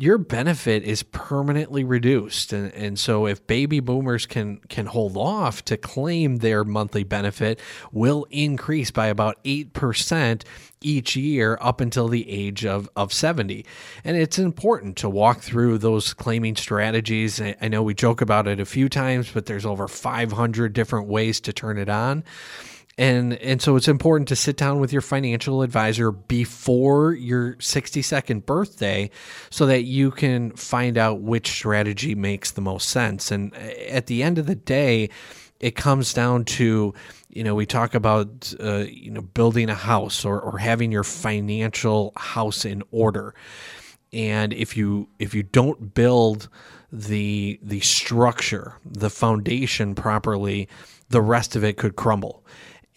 your 0.00 0.16
benefit 0.16 0.84
is 0.84 1.02
permanently 1.02 1.82
reduced. 1.82 2.52
And, 2.52 2.72
and 2.72 2.98
so 2.98 3.26
if 3.26 3.44
baby 3.48 3.80
boomers 3.80 4.26
can 4.26 4.58
can 4.68 4.86
hold 4.86 5.16
off 5.16 5.64
to 5.64 5.76
claim 5.76 6.36
their 6.36 6.62
monthly 6.62 7.02
benefit 7.02 7.58
will 7.90 8.24
increase 8.30 8.92
by 8.92 9.08
about 9.08 9.42
8% 9.42 10.44
each 10.80 11.16
year 11.16 11.58
up 11.60 11.80
until 11.80 12.06
the 12.06 12.30
age 12.30 12.64
of, 12.64 12.88
of 12.94 13.12
70. 13.12 13.66
And 14.04 14.16
it's 14.16 14.38
important 14.38 14.96
to 14.98 15.10
walk 15.10 15.40
through 15.40 15.78
those 15.78 16.14
claiming 16.14 16.54
strategies. 16.54 17.40
I 17.40 17.66
know 17.66 17.82
we 17.82 17.94
joke 17.94 18.20
about 18.20 18.46
it 18.46 18.60
a 18.60 18.64
few 18.64 18.88
times, 18.88 19.32
but 19.32 19.46
there's 19.46 19.66
over 19.66 19.88
500 19.88 20.72
different 20.72 21.08
ways 21.08 21.40
to 21.40 21.52
turn 21.52 21.76
it 21.76 21.88
on 21.88 22.22
and 22.98 23.34
and 23.34 23.62
so 23.62 23.76
it's 23.76 23.86
important 23.86 24.26
to 24.28 24.36
sit 24.36 24.56
down 24.56 24.80
with 24.80 24.92
your 24.92 25.00
financial 25.00 25.62
advisor 25.62 26.10
before 26.10 27.12
your 27.14 27.54
62nd 27.54 28.44
birthday 28.44 29.08
so 29.50 29.66
that 29.66 29.84
you 29.84 30.10
can 30.10 30.50
find 30.50 30.98
out 30.98 31.20
which 31.20 31.48
strategy 31.48 32.16
makes 32.16 32.50
the 32.50 32.60
most 32.60 32.88
sense. 32.88 33.30
And 33.30 33.54
at 33.54 34.06
the 34.06 34.24
end 34.24 34.38
of 34.38 34.46
the 34.46 34.56
day 34.56 35.10
it 35.60 35.76
comes 35.76 36.12
down 36.12 36.44
to 36.44 36.92
you 37.28 37.44
know 37.44 37.54
we 37.54 37.66
talk 37.66 37.94
about 37.94 38.52
uh, 38.58 38.84
you 38.90 39.12
know 39.12 39.22
building 39.22 39.70
a 39.70 39.74
house 39.74 40.24
or, 40.24 40.40
or 40.40 40.58
having 40.58 40.90
your 40.90 41.04
financial 41.04 42.12
house 42.16 42.64
in 42.64 42.82
order. 42.90 43.32
And 44.12 44.52
if 44.52 44.76
you 44.76 45.08
if 45.20 45.34
you 45.34 45.44
don't 45.44 45.94
build 45.94 46.48
the 46.90 47.60
the 47.62 47.80
structure 47.80 48.74
the 48.84 49.10
foundation 49.10 49.94
properly 49.94 50.68
the 51.10 51.20
rest 51.20 51.54
of 51.54 51.62
it 51.62 51.76
could 51.76 51.96
crumble 51.96 52.42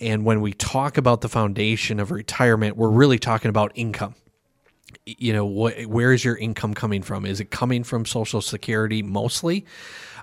and 0.02 0.26
when 0.26 0.42
we 0.42 0.52
talk 0.54 0.98
about 0.98 1.22
the 1.22 1.30
foundation 1.30 2.00
of 2.00 2.12
retirement, 2.12 2.76
we're 2.76 2.90
really 2.90 3.20
talking 3.20 3.50
about 3.50 3.72
income. 3.76 4.16
You 5.06 5.32
know, 5.32 5.46
what, 5.46 5.86
where 5.86 6.12
is 6.12 6.26
your 6.26 6.36
income 6.36 6.74
coming 6.74 7.04
from? 7.04 7.26
Is 7.26 7.40
it 7.40 7.52
coming 7.52 7.84
from 7.84 8.06
Social 8.06 8.42
Security 8.42 9.04
mostly? 9.04 9.66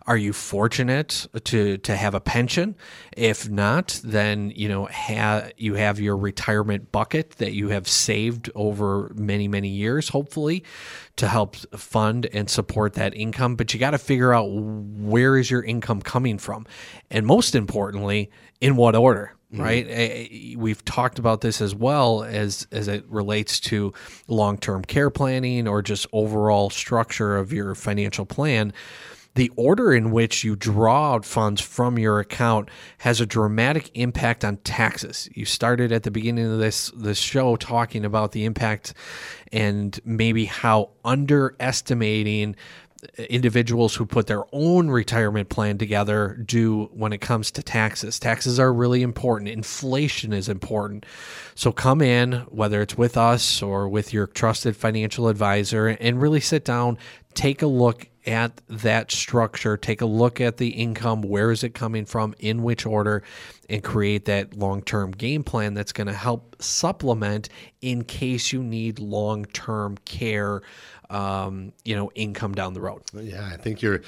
Are 0.08 0.16
you 0.16 0.32
fortunate 0.32 1.26
to 1.44 1.76
to 1.76 1.94
have 1.94 2.14
a 2.14 2.20
pension? 2.20 2.76
If 3.14 3.50
not, 3.50 4.00
then 4.02 4.50
you 4.56 4.66
know 4.66 4.88
ha, 4.90 5.48
you 5.58 5.74
have 5.74 6.00
your 6.00 6.16
retirement 6.16 6.90
bucket 6.90 7.32
that 7.32 7.52
you 7.52 7.68
have 7.68 7.86
saved 7.86 8.50
over 8.54 9.12
many 9.14 9.48
many 9.48 9.68
years, 9.68 10.08
hopefully, 10.08 10.64
to 11.16 11.28
help 11.28 11.56
fund 11.76 12.26
and 12.32 12.48
support 12.48 12.94
that 12.94 13.14
income. 13.14 13.54
But 13.54 13.74
you 13.74 13.80
got 13.80 13.90
to 13.90 13.98
figure 13.98 14.32
out 14.32 14.46
where 14.46 15.36
is 15.36 15.50
your 15.50 15.62
income 15.62 16.00
coming 16.00 16.38
from, 16.38 16.64
and 17.10 17.26
most 17.26 17.54
importantly, 17.54 18.30
in 18.60 18.76
what 18.76 18.94
order 18.94 19.32
Mm-hmm. 19.50 19.62
right 19.62 20.58
we've 20.58 20.84
talked 20.84 21.18
about 21.18 21.40
this 21.40 21.62
as 21.62 21.74
well 21.74 22.22
as 22.22 22.66
as 22.70 22.86
it 22.86 23.06
relates 23.08 23.60
to 23.60 23.94
long-term 24.26 24.84
care 24.84 25.08
planning 25.08 25.66
or 25.66 25.80
just 25.80 26.06
overall 26.12 26.68
structure 26.68 27.38
of 27.38 27.50
your 27.50 27.74
financial 27.74 28.26
plan 28.26 28.74
the 29.38 29.50
order 29.56 29.94
in 29.94 30.10
which 30.10 30.42
you 30.42 30.56
draw 30.56 31.14
out 31.14 31.24
funds 31.24 31.60
from 31.60 31.98
your 31.98 32.18
account 32.18 32.68
has 32.98 33.20
a 33.20 33.26
dramatic 33.26 33.88
impact 33.94 34.44
on 34.44 34.56
taxes. 34.58 35.28
You 35.32 35.44
started 35.44 35.92
at 35.92 36.02
the 36.02 36.10
beginning 36.10 36.50
of 36.52 36.58
this 36.58 36.90
this 36.96 37.18
show 37.18 37.54
talking 37.54 38.04
about 38.04 38.32
the 38.32 38.44
impact 38.44 38.94
and 39.52 39.98
maybe 40.04 40.46
how 40.46 40.90
underestimating 41.04 42.56
individuals 43.16 43.94
who 43.94 44.04
put 44.04 44.26
their 44.26 44.44
own 44.52 44.90
retirement 44.90 45.48
plan 45.48 45.78
together 45.78 46.34
do 46.44 46.84
when 46.92 47.12
it 47.12 47.20
comes 47.20 47.50
to 47.52 47.62
taxes. 47.62 48.18
Taxes 48.18 48.58
are 48.58 48.72
really 48.72 49.02
important. 49.02 49.48
Inflation 49.48 50.32
is 50.32 50.48
important. 50.48 51.06
So 51.54 51.70
come 51.72 52.02
in, 52.02 52.32
whether 52.48 52.82
it's 52.82 52.98
with 52.98 53.16
us 53.16 53.62
or 53.62 53.88
with 53.88 54.12
your 54.12 54.26
trusted 54.26 54.76
financial 54.76 55.28
advisor, 55.28 55.88
and 55.88 56.20
really 56.20 56.40
sit 56.40 56.64
down, 56.64 56.98
take 57.34 57.62
a 57.62 57.66
look 57.66 58.08
at 58.26 58.60
that 58.68 59.10
structure, 59.10 59.76
take 59.76 60.00
a 60.00 60.06
look 60.06 60.40
at 60.40 60.58
the 60.58 60.68
income, 60.68 61.22
where 61.22 61.50
is 61.50 61.64
it 61.64 61.70
coming 61.70 62.04
from, 62.04 62.34
in 62.38 62.62
which 62.62 62.84
order, 62.84 63.22
and 63.70 63.82
create 63.82 64.26
that 64.26 64.56
long 64.56 64.82
term 64.82 65.12
game 65.12 65.42
plan 65.42 65.72
that's 65.72 65.92
going 65.92 66.06
to 66.08 66.12
help 66.12 66.54
supplement 66.60 67.48
in 67.80 68.04
case 68.04 68.52
you 68.52 68.62
need 68.62 68.98
long 68.98 69.44
term 69.46 69.96
care 70.04 70.60
um, 71.10 71.72
you 71.84 71.96
know, 71.96 72.10
income 72.14 72.54
down 72.54 72.74
the 72.74 72.80
road. 72.80 73.02
Yeah, 73.14 73.48
I 73.52 73.56
think 73.56 73.82
you're. 73.82 74.02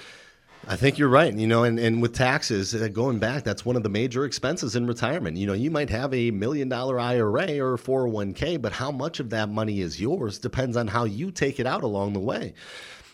I 0.68 0.76
think 0.76 0.98
you're 0.98 1.08
right. 1.08 1.32
You 1.34 1.46
know, 1.46 1.64
and, 1.64 1.78
and 1.78 2.02
with 2.02 2.14
taxes, 2.14 2.74
uh, 2.74 2.88
going 2.88 3.18
back, 3.18 3.44
that's 3.44 3.64
one 3.64 3.76
of 3.76 3.82
the 3.82 3.88
major 3.88 4.26
expenses 4.26 4.76
in 4.76 4.86
retirement. 4.86 5.38
You 5.38 5.46
know, 5.46 5.54
you 5.54 5.70
might 5.70 5.88
have 5.88 6.12
a 6.12 6.30
million 6.32 6.68
dollar 6.68 7.00
IRA 7.00 7.58
or 7.58 7.78
401k, 7.78 8.60
but 8.60 8.72
how 8.72 8.90
much 8.90 9.20
of 9.20 9.30
that 9.30 9.48
money 9.48 9.80
is 9.80 9.98
yours 9.98 10.38
depends 10.38 10.76
on 10.76 10.86
how 10.86 11.04
you 11.04 11.30
take 11.30 11.60
it 11.60 11.66
out 11.66 11.82
along 11.82 12.12
the 12.12 12.20
way 12.20 12.52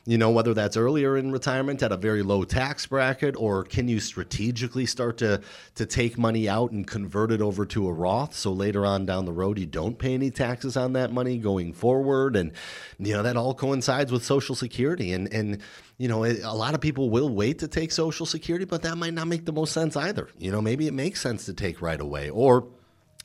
you 0.09 0.16
know, 0.16 0.31
whether 0.31 0.55
that's 0.55 0.77
earlier 0.77 1.16
in 1.16 1.33
retirement 1.33 1.83
at 1.83 1.90
a 1.90 1.97
very 1.97 2.23
low 2.23 2.45
tax 2.45 2.87
bracket, 2.87 3.35
or 3.37 3.64
can 3.64 3.88
you 3.88 3.99
strategically 3.99 4.87
start 4.87 5.19
to 5.19 5.40
to 5.75 5.85
take 5.85 6.16
money 6.16 6.49
out 6.49 6.71
and 6.71 6.87
convert 6.87 7.33
it 7.33 7.42
over 7.42 7.66
to 7.66 7.88
a 7.88 7.92
Roth, 7.92 8.33
so 8.33 8.53
later 8.53 8.87
on 8.87 9.05
down 9.05 9.25
the 9.25 9.33
road 9.33 9.59
you 9.59 9.66
don't 9.66 9.99
pay 9.99 10.14
any 10.14 10.31
taxes 10.31 10.77
on 10.77 10.92
that 10.92 11.12
money 11.12 11.38
going 11.38 11.73
forward, 11.73 12.37
and 12.37 12.53
you 12.99 13.14
know 13.14 13.23
that 13.25 13.37
all 13.37 13.53
coincides 13.53 14.12
with 14.12 14.25
Social 14.25 14.55
Security, 14.55 15.12
and 15.12 15.33
and 15.33 15.61
you 15.99 16.07
know 16.07 16.25
a 16.25 16.55
lot 16.55 16.75
of 16.75 16.81
people 16.81 17.11
will 17.11 17.29
wait 17.29 17.59
to 17.59 17.66
take 17.66 17.90
Social 17.90 18.27
Security, 18.27 18.64
but 18.64 18.83
that 18.83 18.97
might 18.97 19.14
not 19.14 19.27
make 19.27 19.45
the 19.45 19.53
most 19.53 19.73
sense 19.73 19.97
either. 19.97 20.29
You 20.38 20.53
know, 20.53 20.62
maybe 20.62 20.87
it 20.87 20.95
makes 20.95 21.21
sense 21.21 21.47
to 21.47 21.53
take 21.53 21.83
right 21.83 22.01
away, 22.01 22.31
or 22.31 22.69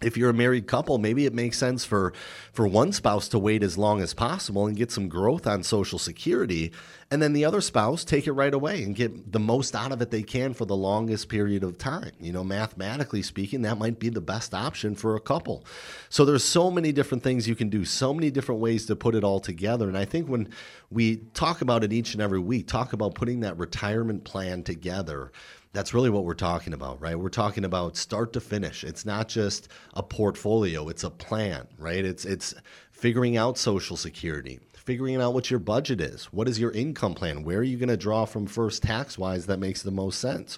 if 0.01 0.17
you're 0.17 0.29
a 0.29 0.33
married 0.33 0.67
couple, 0.67 0.97
maybe 0.97 1.25
it 1.25 1.33
makes 1.33 1.57
sense 1.57 1.85
for 1.85 2.13
for 2.53 2.67
one 2.67 2.91
spouse 2.91 3.27
to 3.29 3.39
wait 3.39 3.63
as 3.63 3.77
long 3.77 4.01
as 4.01 4.13
possible 4.13 4.67
and 4.67 4.75
get 4.75 4.91
some 4.91 5.07
growth 5.07 5.47
on 5.47 5.63
social 5.63 5.99
security 5.99 6.71
and 7.11 7.21
then 7.21 7.33
the 7.33 7.43
other 7.43 7.59
spouse 7.59 8.05
take 8.05 8.25
it 8.25 8.31
right 8.31 8.53
away 8.53 8.83
and 8.83 8.95
get 8.95 9.33
the 9.33 9.39
most 9.39 9.75
out 9.75 9.91
of 9.91 10.01
it 10.01 10.11
they 10.11 10.23
can 10.23 10.53
for 10.53 10.63
the 10.63 10.77
longest 10.77 11.27
period 11.27 11.61
of 11.61 11.77
time. 11.77 12.11
You 12.21 12.31
know, 12.31 12.43
mathematically 12.43 13.21
speaking, 13.21 13.63
that 13.63 13.77
might 13.77 13.99
be 13.99 14.07
the 14.07 14.21
best 14.21 14.53
option 14.53 14.95
for 14.95 15.17
a 15.17 15.19
couple. 15.19 15.65
So 16.07 16.23
there's 16.23 16.45
so 16.45 16.71
many 16.71 16.93
different 16.93 17.21
things 17.21 17.49
you 17.49 17.55
can 17.55 17.67
do, 17.67 17.83
so 17.83 18.13
many 18.13 18.31
different 18.31 18.61
ways 18.61 18.85
to 18.85 18.95
put 18.95 19.13
it 19.13 19.25
all 19.25 19.41
together. 19.41 19.89
And 19.89 19.97
I 19.97 20.05
think 20.05 20.29
when 20.29 20.47
we 20.89 21.17
talk 21.33 21.59
about 21.59 21.83
it 21.83 21.91
each 21.91 22.13
and 22.13 22.21
every 22.21 22.39
week, 22.39 22.67
talk 22.67 22.93
about 22.93 23.13
putting 23.13 23.41
that 23.41 23.57
retirement 23.57 24.23
plan 24.23 24.63
together, 24.63 25.33
that's 25.73 25.93
really 25.93 26.09
what 26.09 26.25
we're 26.25 26.33
talking 26.33 26.73
about, 26.73 27.01
right? 27.01 27.17
We're 27.17 27.29
talking 27.29 27.63
about 27.63 27.95
start 27.95 28.33
to 28.33 28.41
finish. 28.41 28.83
It's 28.83 29.05
not 29.05 29.29
just 29.29 29.69
a 29.93 30.03
portfolio, 30.03 30.89
it's 30.89 31.03
a 31.03 31.09
plan, 31.09 31.67
right? 31.77 32.03
It's 32.03 32.25
it's 32.25 32.53
figuring 32.91 33.37
out 33.37 33.57
social 33.57 33.97
security, 33.97 34.59
figuring 34.73 35.15
out 35.21 35.33
what 35.33 35.49
your 35.49 35.59
budget 35.59 36.01
is. 36.01 36.25
What 36.25 36.47
is 36.47 36.59
your 36.59 36.71
income 36.71 37.13
plan? 37.13 37.43
Where 37.43 37.59
are 37.59 37.63
you 37.63 37.77
going 37.77 37.89
to 37.89 37.97
draw 37.97 38.25
from 38.25 38.45
first 38.47 38.83
tax 38.83 39.17
wise 39.17 39.45
that 39.45 39.59
makes 39.59 39.81
the 39.81 39.91
most 39.91 40.19
sense? 40.19 40.57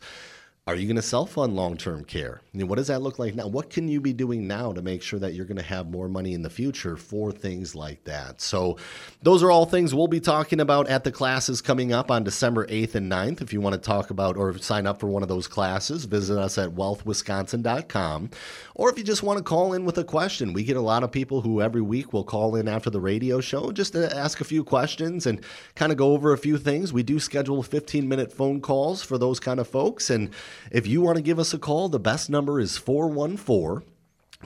Are 0.65 0.77
you 0.77 0.87
going 0.87 0.95
to 0.95 1.01
self 1.01 1.31
fund 1.31 1.57
long 1.57 1.75
term 1.75 2.05
care? 2.05 2.39
I 2.57 2.63
what 2.63 2.77
does 2.77 2.87
that 2.87 3.01
look 3.01 3.19
like 3.19 3.35
now? 3.35 3.47
What 3.47 3.69
can 3.69 3.89
you 3.89 3.99
be 3.99 4.13
doing 4.13 4.47
now 4.47 4.71
to 4.71 4.81
make 4.81 5.01
sure 5.01 5.19
that 5.19 5.33
you're 5.33 5.45
going 5.45 5.57
to 5.57 5.63
have 5.63 5.89
more 5.89 6.07
money 6.07 6.33
in 6.33 6.41
the 6.41 6.49
future 6.49 6.95
for 6.95 7.33
things 7.33 7.75
like 7.75 8.01
that? 8.05 8.39
So, 8.39 8.77
those 9.21 9.43
are 9.43 9.51
all 9.51 9.65
things 9.65 9.93
we'll 9.93 10.07
be 10.07 10.21
talking 10.21 10.61
about 10.61 10.87
at 10.87 11.03
the 11.03 11.11
classes 11.11 11.61
coming 11.61 11.91
up 11.91 12.09
on 12.09 12.23
December 12.23 12.65
8th 12.67 12.95
and 12.95 13.11
9th. 13.11 13.41
If 13.41 13.51
you 13.51 13.59
want 13.59 13.73
to 13.73 13.81
talk 13.81 14.09
about 14.09 14.37
or 14.37 14.57
sign 14.57 14.87
up 14.87 15.01
for 15.01 15.07
one 15.07 15.21
of 15.21 15.27
those 15.27 15.49
classes, 15.49 16.05
visit 16.05 16.39
us 16.39 16.57
at 16.57 16.69
wealthwisconsin.com. 16.69 18.29
Or 18.75 18.89
if 18.89 18.97
you 18.97 19.03
just 19.03 19.21
want 19.21 19.39
to 19.39 19.43
call 19.43 19.73
in 19.73 19.83
with 19.83 19.97
a 19.97 20.05
question, 20.05 20.53
we 20.53 20.63
get 20.63 20.77
a 20.77 20.81
lot 20.81 21.03
of 21.03 21.11
people 21.11 21.41
who 21.41 21.61
every 21.61 21.81
week 21.81 22.13
will 22.13 22.23
call 22.23 22.55
in 22.55 22.69
after 22.69 22.89
the 22.89 23.01
radio 23.01 23.41
show 23.41 23.73
just 23.73 23.91
to 23.93 24.15
ask 24.15 24.39
a 24.39 24.45
few 24.45 24.63
questions 24.63 25.25
and 25.25 25.43
kind 25.75 25.91
of 25.91 25.97
go 25.97 26.13
over 26.13 26.31
a 26.31 26.37
few 26.37 26.57
things. 26.57 26.93
We 26.93 27.03
do 27.03 27.19
schedule 27.19 27.61
15 27.63 28.07
minute 28.07 28.31
phone 28.31 28.61
calls 28.61 29.03
for 29.03 29.17
those 29.17 29.41
kind 29.41 29.59
of 29.59 29.67
folks. 29.67 30.09
And 30.09 30.29
if 30.71 30.87
you 30.87 31.01
want 31.01 31.17
to 31.17 31.23
give 31.23 31.39
us 31.39 31.53
a 31.53 31.59
call, 31.59 31.89
the 31.89 31.99
best 31.99 32.29
number 32.29 32.59
is 32.59 32.77
414 32.77 33.87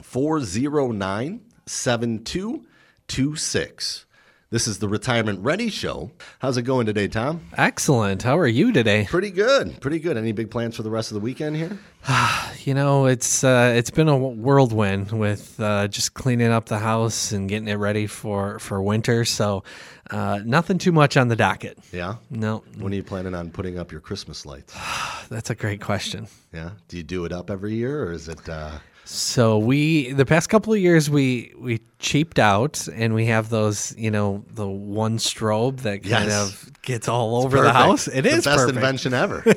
409 0.02 1.40
7226. 1.66 4.04
This 4.50 4.66
is 4.66 4.78
the 4.78 4.88
Retirement 4.88 5.40
Ready 5.40 5.68
Show. 5.68 6.10
How's 6.38 6.56
it 6.56 6.62
going 6.62 6.86
today, 6.86 7.06
Tom? 7.06 7.42
Excellent. 7.58 8.22
How 8.22 8.38
are 8.38 8.46
you 8.46 8.72
today? 8.72 9.04
Pretty 9.04 9.30
good. 9.30 9.78
Pretty 9.82 9.98
good. 9.98 10.16
Any 10.16 10.32
big 10.32 10.50
plans 10.50 10.74
for 10.74 10.82
the 10.82 10.88
rest 10.88 11.10
of 11.10 11.16
the 11.16 11.20
weekend 11.20 11.56
here? 11.56 11.78
you 12.64 12.72
know, 12.72 13.04
it's 13.04 13.44
uh, 13.44 13.74
it's 13.76 13.90
been 13.90 14.08
a 14.08 14.16
whirlwind 14.16 15.12
with 15.12 15.60
uh, 15.60 15.86
just 15.88 16.14
cleaning 16.14 16.48
up 16.48 16.64
the 16.64 16.78
house 16.78 17.32
and 17.32 17.46
getting 17.46 17.68
it 17.68 17.74
ready 17.74 18.06
for 18.06 18.58
for 18.58 18.80
winter. 18.80 19.26
So, 19.26 19.64
uh, 20.10 20.40
nothing 20.44 20.78
too 20.78 20.92
much 20.92 21.16
on 21.16 21.28
the 21.28 21.36
docket. 21.36 21.78
Yeah. 21.92 22.16
No. 22.30 22.64
When 22.78 22.92
are 22.92 22.96
you 22.96 23.02
planning 23.02 23.34
on 23.34 23.50
putting 23.50 23.78
up 23.78 23.92
your 23.92 24.00
Christmas 24.00 24.46
lights? 24.46 24.74
That's 25.28 25.50
a 25.50 25.54
great 25.54 25.80
question. 25.80 26.28
Yeah. 26.52 26.70
Do 26.88 26.96
you 26.96 27.02
do 27.02 27.24
it 27.24 27.32
up 27.32 27.50
every 27.50 27.74
year, 27.74 28.04
or 28.04 28.12
is 28.12 28.28
it? 28.28 28.48
Uh, 28.48 28.78
so 29.04 29.58
we 29.58 30.12
the 30.12 30.26
past 30.26 30.50
couple 30.50 30.74
of 30.74 30.78
years 30.78 31.08
we 31.08 31.54
we 31.58 31.80
cheaped 31.98 32.38
out 32.38 32.86
and 32.92 33.14
we 33.14 33.24
have 33.26 33.48
those 33.48 33.94
you 33.96 34.10
know 34.10 34.44
the 34.52 34.68
one 34.68 35.16
strobe 35.16 35.78
that 35.78 36.02
kind 36.02 36.28
yes. 36.28 36.50
of 36.50 36.82
gets 36.82 37.08
all 37.08 37.42
over 37.42 37.62
the 37.62 37.72
house. 37.72 38.06
It 38.06 38.22
the 38.22 38.28
is 38.28 38.44
best 38.44 38.58
perfect. 38.58 38.76
invention 38.76 39.14
ever. 39.14 39.42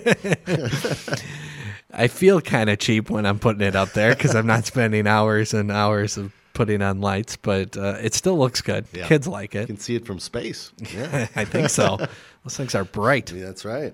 I 1.93 2.07
feel 2.07 2.39
kind 2.39 2.69
of 2.69 2.79
cheap 2.79 3.09
when 3.09 3.25
I'm 3.25 3.39
putting 3.39 3.61
it 3.61 3.75
up 3.75 3.91
there 3.91 4.15
because 4.15 4.35
I'm 4.35 4.47
not 4.47 4.65
spending 4.65 5.05
hours 5.05 5.53
and 5.53 5.69
hours 5.69 6.15
of 6.15 6.31
putting 6.53 6.81
on 6.81 7.01
lights, 7.01 7.37
but 7.37 7.77
uh, 7.77 7.97
it 8.01 8.13
still 8.13 8.37
looks 8.37 8.61
good. 8.61 8.85
Yeah. 8.93 9.07
Kids 9.07 9.27
like 9.27 9.55
it. 9.55 9.61
You 9.61 9.67
can 9.67 9.77
see 9.77 9.95
it 9.95 10.05
from 10.05 10.19
space. 10.19 10.71
Yeah, 10.93 11.27
I 11.35 11.45
think 11.45 11.69
so. 11.69 11.97
Those 12.43 12.57
things 12.57 12.75
are 12.75 12.83
bright. 12.83 13.31
Yeah, 13.31 13.45
that's 13.45 13.63
right. 13.63 13.93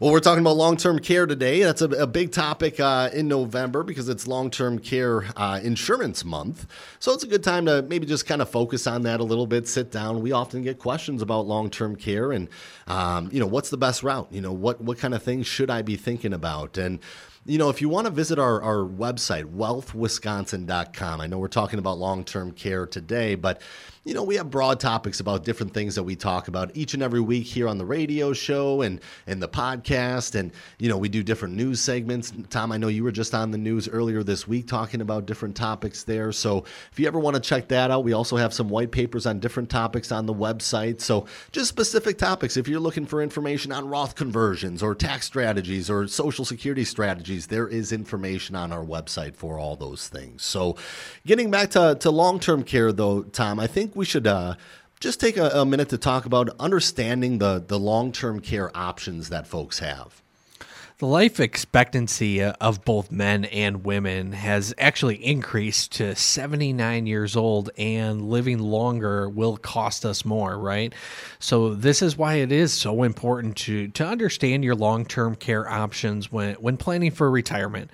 Well, 0.00 0.10
we're 0.10 0.18
talking 0.18 0.40
about 0.40 0.56
long 0.56 0.76
term 0.76 0.98
care 0.98 1.26
today. 1.26 1.62
That's 1.62 1.80
a, 1.80 1.88
a 1.90 2.06
big 2.08 2.32
topic 2.32 2.80
uh, 2.80 3.10
in 3.12 3.28
November 3.28 3.84
because 3.84 4.08
it's 4.08 4.26
long 4.26 4.50
term 4.50 4.80
care 4.80 5.24
uh, 5.36 5.60
insurance 5.62 6.24
month. 6.24 6.66
So 6.98 7.12
it's 7.12 7.22
a 7.22 7.28
good 7.28 7.44
time 7.44 7.66
to 7.66 7.82
maybe 7.82 8.04
just 8.06 8.26
kind 8.26 8.42
of 8.42 8.50
focus 8.50 8.88
on 8.88 9.02
that 9.02 9.20
a 9.20 9.22
little 9.22 9.46
bit, 9.46 9.68
sit 9.68 9.92
down. 9.92 10.20
We 10.20 10.32
often 10.32 10.62
get 10.62 10.80
questions 10.80 11.22
about 11.22 11.46
long 11.46 11.70
term 11.70 11.94
care 11.94 12.32
and, 12.32 12.48
um, 12.88 13.28
you 13.30 13.38
know, 13.38 13.46
what's 13.46 13.70
the 13.70 13.76
best 13.76 14.02
route? 14.02 14.26
You 14.32 14.40
know, 14.40 14.52
what, 14.52 14.80
what 14.80 14.98
kind 14.98 15.14
of 15.14 15.22
things 15.22 15.46
should 15.46 15.70
I 15.70 15.82
be 15.82 15.94
thinking 15.94 16.32
about? 16.32 16.78
And, 16.78 16.98
you 17.44 17.58
know, 17.58 17.68
if 17.70 17.80
you 17.80 17.88
want 17.88 18.06
to 18.06 18.12
visit 18.12 18.38
our, 18.38 18.62
our 18.62 18.84
website, 18.84 19.44
wealthwisconsin.com, 19.44 21.20
I 21.20 21.26
know 21.26 21.38
we're 21.38 21.48
talking 21.48 21.78
about 21.78 21.98
long 21.98 22.24
term 22.24 22.52
care 22.52 22.86
today, 22.86 23.34
but 23.34 23.60
you 24.04 24.14
know, 24.14 24.24
we 24.24 24.34
have 24.34 24.50
broad 24.50 24.80
topics 24.80 25.20
about 25.20 25.44
different 25.44 25.72
things 25.72 25.94
that 25.94 26.02
we 26.02 26.16
talk 26.16 26.48
about 26.48 26.76
each 26.76 26.92
and 26.92 27.04
every 27.04 27.20
week 27.20 27.46
here 27.46 27.68
on 27.68 27.78
the 27.78 27.84
radio 27.84 28.32
show 28.32 28.82
and 28.82 29.00
and 29.28 29.40
the 29.40 29.48
podcast. 29.48 30.34
And 30.34 30.50
you 30.78 30.88
know, 30.88 30.98
we 30.98 31.08
do 31.08 31.22
different 31.22 31.54
news 31.54 31.80
segments. 31.80 32.32
Tom, 32.50 32.72
I 32.72 32.78
know 32.78 32.88
you 32.88 33.04
were 33.04 33.12
just 33.12 33.32
on 33.32 33.52
the 33.52 33.58
news 33.58 33.88
earlier 33.88 34.24
this 34.24 34.48
week 34.48 34.66
talking 34.66 35.00
about 35.00 35.26
different 35.26 35.54
topics 35.54 36.02
there. 36.02 36.32
So 36.32 36.64
if 36.90 36.98
you 36.98 37.06
ever 37.06 37.20
want 37.20 37.36
to 37.36 37.40
check 37.40 37.68
that 37.68 37.92
out, 37.92 38.02
we 38.02 38.12
also 38.12 38.36
have 38.36 38.52
some 38.52 38.68
white 38.68 38.90
papers 38.90 39.24
on 39.24 39.38
different 39.38 39.70
topics 39.70 40.10
on 40.10 40.26
the 40.26 40.34
website. 40.34 41.00
So 41.00 41.26
just 41.52 41.68
specific 41.68 42.18
topics. 42.18 42.56
If 42.56 42.66
you're 42.66 42.80
looking 42.80 43.06
for 43.06 43.22
information 43.22 43.70
on 43.70 43.88
Roth 43.88 44.16
conversions 44.16 44.82
or 44.82 44.96
tax 44.96 45.26
strategies 45.26 45.88
or 45.88 46.08
Social 46.08 46.44
Security 46.44 46.84
strategies, 46.84 47.46
there 47.46 47.68
is 47.68 47.92
information 47.92 48.56
on 48.56 48.72
our 48.72 48.84
website 48.84 49.36
for 49.36 49.60
all 49.60 49.76
those 49.76 50.08
things. 50.08 50.42
So 50.42 50.76
getting 51.24 51.52
back 51.52 51.70
to, 51.70 51.96
to 52.00 52.10
long 52.10 52.40
term 52.40 52.64
care, 52.64 52.90
though, 52.90 53.22
Tom, 53.22 53.60
I 53.60 53.68
think 53.68 53.91
think 53.92 53.98
we 53.98 54.04
should 54.06 54.26
uh, 54.26 54.54
just 55.00 55.20
take 55.20 55.36
a, 55.36 55.48
a 55.50 55.66
minute 55.66 55.90
to 55.90 55.98
talk 55.98 56.24
about 56.24 56.48
understanding 56.58 57.38
the, 57.38 57.62
the 57.66 57.78
long 57.78 58.10
term 58.10 58.40
care 58.40 58.74
options 58.74 59.28
that 59.28 59.46
folks 59.46 59.80
have. 59.80 60.22
The 60.96 61.06
life 61.06 61.40
expectancy 61.40 62.42
uh, 62.42 62.54
of 62.60 62.84
both 62.84 63.10
men 63.10 63.44
and 63.46 63.84
women 63.84 64.32
has 64.32 64.72
actually 64.78 65.16
increased 65.16 65.92
to 65.92 66.14
79 66.14 67.06
years 67.06 67.36
old, 67.36 67.70
and 67.76 68.30
living 68.30 68.60
longer 68.60 69.28
will 69.28 69.58
cost 69.58 70.06
us 70.06 70.24
more, 70.24 70.56
right? 70.56 70.94
So, 71.38 71.74
this 71.74 72.00
is 72.00 72.16
why 72.16 72.34
it 72.36 72.50
is 72.52 72.72
so 72.72 73.02
important 73.02 73.56
to, 73.58 73.88
to 73.88 74.06
understand 74.06 74.64
your 74.64 74.76
long 74.76 75.04
term 75.04 75.34
care 75.34 75.68
options 75.68 76.32
when, 76.32 76.54
when 76.54 76.78
planning 76.78 77.10
for 77.10 77.30
retirement 77.30 77.90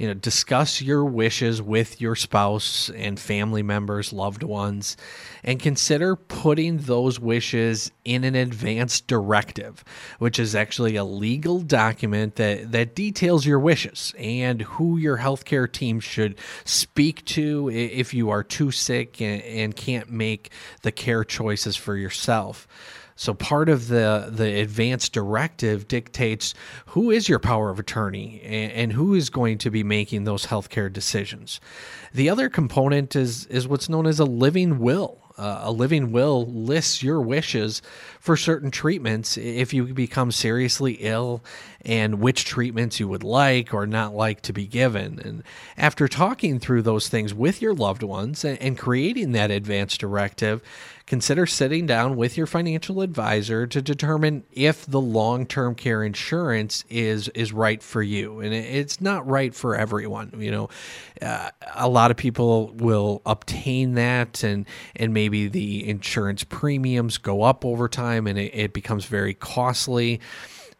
you 0.00 0.06
know 0.06 0.14
discuss 0.14 0.80
your 0.80 1.04
wishes 1.04 1.60
with 1.60 2.00
your 2.00 2.16
spouse 2.16 2.88
and 2.96 3.20
family 3.20 3.62
members 3.62 4.14
loved 4.14 4.42
ones 4.42 4.96
and 5.44 5.60
consider 5.60 6.16
putting 6.16 6.78
those 6.78 7.20
wishes 7.20 7.92
in 8.06 8.24
an 8.24 8.34
advance 8.34 9.02
directive 9.02 9.84
which 10.18 10.38
is 10.38 10.54
actually 10.54 10.96
a 10.96 11.04
legal 11.04 11.60
document 11.60 12.36
that 12.36 12.72
that 12.72 12.94
details 12.94 13.44
your 13.44 13.58
wishes 13.58 14.14
and 14.18 14.62
who 14.62 14.96
your 14.96 15.18
healthcare 15.18 15.70
team 15.70 16.00
should 16.00 16.34
speak 16.64 17.22
to 17.26 17.68
if 17.68 18.14
you 18.14 18.30
are 18.30 18.42
too 18.42 18.70
sick 18.70 19.20
and, 19.20 19.42
and 19.42 19.76
can't 19.76 20.10
make 20.10 20.50
the 20.80 20.90
care 20.90 21.24
choices 21.24 21.76
for 21.76 21.94
yourself 21.94 22.66
so 23.20 23.34
part 23.34 23.68
of 23.68 23.88
the 23.88 24.30
the 24.32 24.60
advanced 24.60 25.12
directive 25.12 25.86
dictates 25.86 26.54
who 26.86 27.10
is 27.10 27.28
your 27.28 27.38
power 27.38 27.68
of 27.68 27.78
attorney 27.78 28.40
and, 28.42 28.72
and 28.72 28.92
who 28.94 29.12
is 29.12 29.28
going 29.28 29.58
to 29.58 29.70
be 29.70 29.84
making 29.84 30.24
those 30.24 30.46
healthcare 30.46 30.90
decisions. 30.90 31.60
The 32.14 32.30
other 32.30 32.48
component 32.48 33.14
is 33.14 33.44
is 33.48 33.68
what's 33.68 33.90
known 33.90 34.06
as 34.06 34.20
a 34.20 34.24
living 34.24 34.78
will. 34.78 35.18
Uh, 35.36 35.60
a 35.64 35.70
living 35.70 36.12
will 36.12 36.46
lists 36.46 37.02
your 37.02 37.20
wishes 37.20 37.82
for 38.20 38.38
certain 38.38 38.70
treatments 38.70 39.36
if 39.36 39.74
you 39.74 39.92
become 39.92 40.32
seriously 40.32 40.94
ill 41.00 41.42
and 41.82 42.20
which 42.20 42.44
treatments 42.44 43.00
you 43.00 43.08
would 43.08 43.24
like 43.24 43.72
or 43.72 43.86
not 43.86 44.14
like 44.14 44.42
to 44.42 44.52
be 44.52 44.66
given. 44.66 45.18
And 45.20 45.42
after 45.76 46.08
talking 46.08 46.58
through 46.58 46.82
those 46.82 47.08
things 47.08 47.32
with 47.32 47.62
your 47.62 47.74
loved 47.74 48.02
ones 48.02 48.44
and, 48.44 48.60
and 48.60 48.78
creating 48.78 49.32
that 49.32 49.50
advance 49.50 49.96
directive, 49.96 50.62
consider 51.10 51.44
sitting 51.44 51.86
down 51.86 52.14
with 52.14 52.36
your 52.36 52.46
financial 52.46 53.00
advisor 53.00 53.66
to 53.66 53.82
determine 53.82 54.44
if 54.52 54.86
the 54.86 55.00
long-term 55.00 55.74
care 55.74 56.04
insurance 56.04 56.84
is 56.88 57.26
is 57.30 57.52
right 57.52 57.82
for 57.82 58.00
you. 58.00 58.38
And 58.38 58.54
it's 58.54 59.00
not 59.00 59.26
right 59.26 59.52
for 59.52 59.74
everyone 59.74 60.32
you 60.38 60.52
know. 60.52 60.68
Uh, 61.20 61.50
a 61.74 61.88
lot 61.88 62.12
of 62.12 62.16
people 62.16 62.68
will 62.74 63.22
obtain 63.26 63.94
that 63.94 64.44
and 64.44 64.66
and 64.94 65.12
maybe 65.12 65.48
the 65.48 65.88
insurance 65.88 66.44
premiums 66.44 67.18
go 67.18 67.42
up 67.42 67.64
over 67.64 67.88
time 67.88 68.28
and 68.28 68.38
it, 68.38 68.54
it 68.54 68.72
becomes 68.72 69.06
very 69.06 69.34
costly 69.34 70.20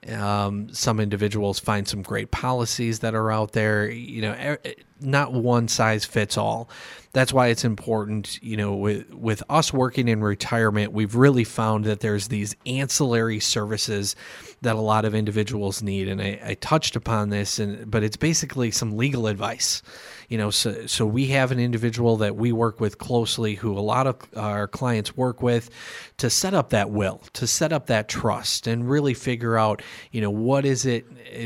um, 0.09 0.73
some 0.73 1.01
individuals 1.01 1.59
find 1.59 1.87
some 1.87 2.03
great 2.03 2.31
policies 2.31 3.01
that 3.01 3.15
are 3.15 3.31
out 3.31 3.53
there. 3.53 3.89
You 3.91 4.23
know, 4.23 4.57
not 5.01 5.33
one 5.33 5.69
size 5.69 6.05
fits 6.05 6.37
all. 6.37 6.69
That's 7.13 7.33
why 7.33 7.49
it's 7.49 7.65
important. 7.65 8.43
You 8.43 8.57
know, 8.57 8.75
with 8.75 9.13
with 9.13 9.43
us 9.49 9.73
working 9.73 10.09
in 10.09 10.23
retirement, 10.23 10.93
we've 10.93 11.15
really 11.15 11.45
found 11.45 11.85
that 11.87 12.01
there's 12.01 12.29
these 12.29 12.55
ancillary 12.67 13.41
services 13.41 14.15
that 14.63 14.77
a 14.77 14.81
lot 14.81 15.05
of 15.05 15.15
individuals 15.15 15.83
need, 15.83 16.09
and 16.09 16.21
I, 16.21 16.41
I 16.45 16.55
touched 16.55 16.95
upon 16.97 17.31
this, 17.31 17.59
and 17.59 17.91
but 17.91 18.05
it's 18.05 18.17
basically 18.17 18.71
some 18.71 18.97
legal 18.97 19.27
advice 19.27 19.83
you 20.31 20.39
know 20.39 20.51
so 20.51 20.87
so 20.87 21.05
we 21.05 21.27
have 21.27 21.53
an 21.53 21.59
individual 21.59 22.17
that 22.17 22.37
we 22.37 22.53
work 22.53 22.81
with 22.81 22.97
closely 22.97 23.57
who 23.57 23.77
a 23.77 23.81
lot 23.81 24.07
of 24.07 24.17
our 24.37 24.67
clients 24.67 25.17
work 25.17 25.43
with 25.43 25.69
to 26.17 26.31
set 26.31 26.55
up 26.55 26.71
that 26.71 26.89
will 26.89 27.21
to 27.35 27.47
set 27.47 27.73
up 27.73 27.87
that 27.87 28.09
trust 28.09 28.67
and 28.67 28.89
really 28.89 29.13
figure 29.13 29.59
out 29.59 29.83
you 30.13 30.21
know 30.21 30.31
what 30.31 30.65
is 30.65 30.87
it 30.87 31.05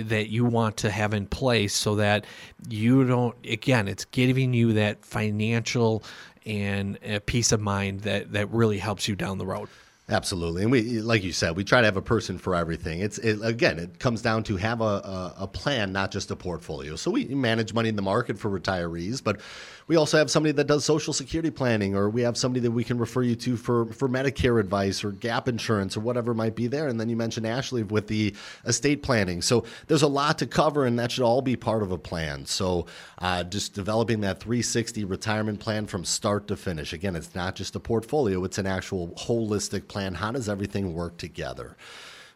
that 0.08 0.28
you 0.28 0.44
want 0.44 0.76
to 0.76 0.90
have 0.90 1.12
in 1.14 1.26
place 1.26 1.74
so 1.74 1.96
that 1.96 2.24
you 2.68 3.04
don't 3.04 3.36
again 3.46 3.88
it's 3.88 4.04
giving 4.06 4.54
you 4.54 4.72
that 4.72 5.04
financial 5.04 6.02
and 6.46 6.98
a 7.02 7.20
peace 7.20 7.52
of 7.52 7.60
mind 7.60 8.00
that 8.00 8.32
that 8.32 8.50
really 8.50 8.78
helps 8.78 9.08
you 9.08 9.14
down 9.16 9.38
the 9.38 9.46
road 9.46 9.68
Absolutely, 10.10 10.64
and 10.64 10.70
we, 10.70 11.00
like 11.00 11.24
you 11.24 11.32
said, 11.32 11.56
we 11.56 11.64
try 11.64 11.80
to 11.80 11.86
have 11.86 11.96
a 11.96 12.02
person 12.02 12.36
for 12.36 12.54
everything. 12.54 13.00
It's 13.00 13.16
it, 13.16 13.38
again, 13.42 13.78
it 13.78 13.98
comes 13.98 14.20
down 14.20 14.42
to 14.44 14.56
have 14.58 14.82
a, 14.82 14.84
a, 14.84 15.34
a, 15.38 15.46
plan, 15.46 15.92
not 15.92 16.10
just 16.10 16.30
a 16.30 16.36
portfolio. 16.36 16.94
So 16.94 17.10
we 17.10 17.24
manage 17.24 17.72
money 17.72 17.88
in 17.88 17.96
the 17.96 18.02
market 18.02 18.38
for 18.38 18.50
retirees, 18.50 19.24
but 19.24 19.40
we 19.86 19.96
also 19.96 20.16
have 20.16 20.30
somebody 20.30 20.52
that 20.52 20.66
does 20.66 20.84
social 20.84 21.12
security 21.12 21.50
planning, 21.50 21.94
or 21.94 22.08
we 22.08 22.22
have 22.22 22.36
somebody 22.36 22.60
that 22.60 22.70
we 22.70 22.84
can 22.84 22.98
refer 22.98 23.22
you 23.22 23.36
to 23.36 23.56
for, 23.56 23.86
for 23.86 24.08
Medicare 24.08 24.58
advice 24.58 25.04
or 25.04 25.10
gap 25.10 25.46
insurance 25.48 25.96
or 25.96 26.00
whatever 26.00 26.32
might 26.32 26.54
be 26.54 26.66
there. 26.66 26.88
And 26.88 26.98
then 26.98 27.08
you 27.08 27.16
mentioned 27.16 27.46
Ashley 27.46 27.82
with 27.82 28.06
the 28.06 28.34
estate 28.64 29.02
planning. 29.02 29.42
So 29.42 29.64
there's 29.86 30.02
a 30.02 30.08
lot 30.08 30.38
to 30.38 30.46
cover, 30.46 30.86
and 30.86 30.98
that 30.98 31.12
should 31.12 31.24
all 31.24 31.42
be 31.42 31.56
part 31.56 31.82
of 31.82 31.92
a 31.92 31.98
plan. 31.98 32.46
So 32.46 32.86
uh, 33.18 33.44
just 33.44 33.74
developing 33.74 34.20
that 34.22 34.40
360 34.40 35.04
retirement 35.04 35.60
plan 35.60 35.86
from 35.86 36.04
start 36.04 36.48
to 36.48 36.56
finish. 36.56 36.92
Again, 36.92 37.14
it's 37.14 37.34
not 37.34 37.54
just 37.54 37.76
a 37.76 37.80
portfolio, 37.80 38.42
it's 38.44 38.58
an 38.58 38.66
actual 38.66 39.08
holistic 39.08 39.88
plan. 39.88 40.14
How 40.14 40.32
does 40.32 40.48
everything 40.48 40.94
work 40.94 41.18
together? 41.18 41.76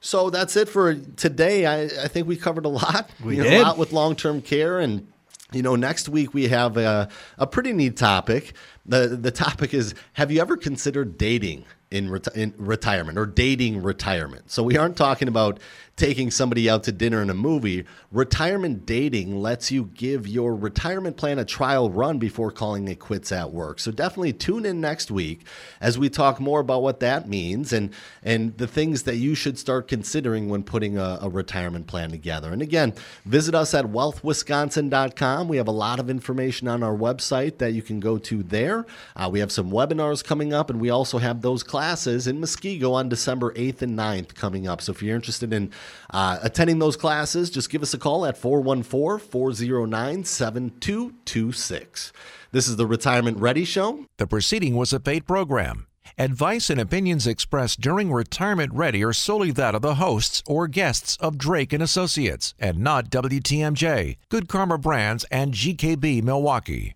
So 0.00 0.30
that's 0.30 0.56
it 0.56 0.68
for 0.68 0.94
today. 0.94 1.66
I, 1.66 1.82
I 1.84 2.08
think 2.08 2.28
we 2.28 2.36
covered 2.36 2.64
a 2.64 2.68
lot. 2.68 3.10
We 3.24 3.36
you 3.36 3.42
know, 3.42 3.50
did. 3.50 3.60
a 3.60 3.64
lot 3.64 3.78
with 3.78 3.92
long 3.92 4.14
term 4.14 4.42
care 4.42 4.78
and 4.78 5.08
you 5.52 5.62
know, 5.62 5.76
next 5.76 6.08
week 6.08 6.34
we 6.34 6.48
have 6.48 6.76
a, 6.76 7.08
a 7.38 7.46
pretty 7.46 7.72
neat 7.72 7.96
topic. 7.96 8.54
The, 8.84 9.08
the 9.08 9.30
topic 9.30 9.72
is 9.72 9.94
Have 10.14 10.30
you 10.30 10.40
ever 10.40 10.56
considered 10.56 11.16
dating 11.16 11.64
in, 11.90 12.08
reti- 12.08 12.34
in 12.34 12.54
retirement 12.58 13.18
or 13.18 13.26
dating 13.26 13.82
retirement? 13.82 14.50
So 14.50 14.62
we 14.62 14.76
aren't 14.76 14.96
talking 14.96 15.28
about 15.28 15.58
taking 15.98 16.30
somebody 16.30 16.70
out 16.70 16.84
to 16.84 16.92
dinner 16.92 17.20
and 17.20 17.30
a 17.30 17.34
movie. 17.34 17.84
Retirement 18.12 18.86
dating 18.86 19.42
lets 19.42 19.70
you 19.72 19.90
give 19.94 20.26
your 20.28 20.54
retirement 20.54 21.16
plan 21.16 21.38
a 21.40 21.44
trial 21.44 21.90
run 21.90 22.18
before 22.18 22.52
calling 22.52 22.86
it 22.86 23.00
quits 23.00 23.32
at 23.32 23.52
work. 23.52 23.80
So 23.80 23.90
definitely 23.90 24.32
tune 24.32 24.64
in 24.64 24.80
next 24.80 25.10
week 25.10 25.44
as 25.80 25.98
we 25.98 26.08
talk 26.08 26.40
more 26.40 26.60
about 26.60 26.82
what 26.82 27.00
that 27.00 27.28
means 27.28 27.72
and 27.72 27.92
and 28.22 28.56
the 28.58 28.68
things 28.68 29.02
that 29.02 29.16
you 29.16 29.34
should 29.34 29.58
start 29.58 29.88
considering 29.88 30.48
when 30.48 30.62
putting 30.62 30.96
a, 30.96 31.18
a 31.20 31.28
retirement 31.28 31.88
plan 31.88 32.10
together. 32.10 32.52
And 32.52 32.62
again, 32.62 32.94
visit 33.24 33.54
us 33.54 33.74
at 33.74 33.86
wealthwisconsin.com. 33.86 35.48
We 35.48 35.56
have 35.56 35.68
a 35.68 35.72
lot 35.72 35.98
of 35.98 36.08
information 36.08 36.68
on 36.68 36.84
our 36.84 36.96
website 36.96 37.58
that 37.58 37.72
you 37.72 37.82
can 37.82 37.98
go 37.98 38.18
to 38.18 38.44
there. 38.44 38.86
Uh, 39.16 39.28
we 39.30 39.40
have 39.40 39.50
some 39.50 39.72
webinars 39.72 40.24
coming 40.24 40.52
up, 40.52 40.70
and 40.70 40.80
we 40.80 40.90
also 40.90 41.18
have 41.18 41.42
those 41.42 41.64
classes 41.64 42.28
in 42.28 42.40
Muskego 42.40 42.92
on 42.92 43.08
December 43.08 43.52
8th 43.54 43.82
and 43.82 43.98
9th 43.98 44.34
coming 44.34 44.68
up. 44.68 44.80
So 44.80 44.92
if 44.92 45.02
you're 45.02 45.16
interested 45.16 45.52
in 45.52 45.72
uh, 46.10 46.38
attending 46.42 46.78
those 46.78 46.96
classes, 46.96 47.50
just 47.50 47.70
give 47.70 47.82
us 47.82 47.94
a 47.94 47.98
call 47.98 48.26
at 48.26 48.36
414 48.38 49.26
409 49.28 50.24
7226. 50.24 52.12
This 52.50 52.68
is 52.68 52.76
the 52.76 52.86
Retirement 52.86 53.38
Ready 53.38 53.64
Show. 53.64 54.06
The 54.16 54.26
proceeding 54.26 54.74
was 54.76 54.92
a 54.92 55.00
paid 55.00 55.26
program. 55.26 55.86
Advice 56.16 56.70
and 56.70 56.80
opinions 56.80 57.26
expressed 57.26 57.80
during 57.80 58.10
Retirement 58.10 58.72
Ready 58.72 59.04
are 59.04 59.12
solely 59.12 59.50
that 59.52 59.74
of 59.74 59.82
the 59.82 59.96
hosts 59.96 60.42
or 60.46 60.66
guests 60.66 61.16
of 61.20 61.38
Drake 61.38 61.72
and 61.72 61.82
Associates 61.82 62.54
and 62.58 62.78
not 62.78 63.10
WTMJ, 63.10 64.16
Good 64.28 64.48
Karma 64.48 64.78
Brands, 64.78 65.24
and 65.30 65.52
GKB 65.52 66.22
Milwaukee. 66.22 66.94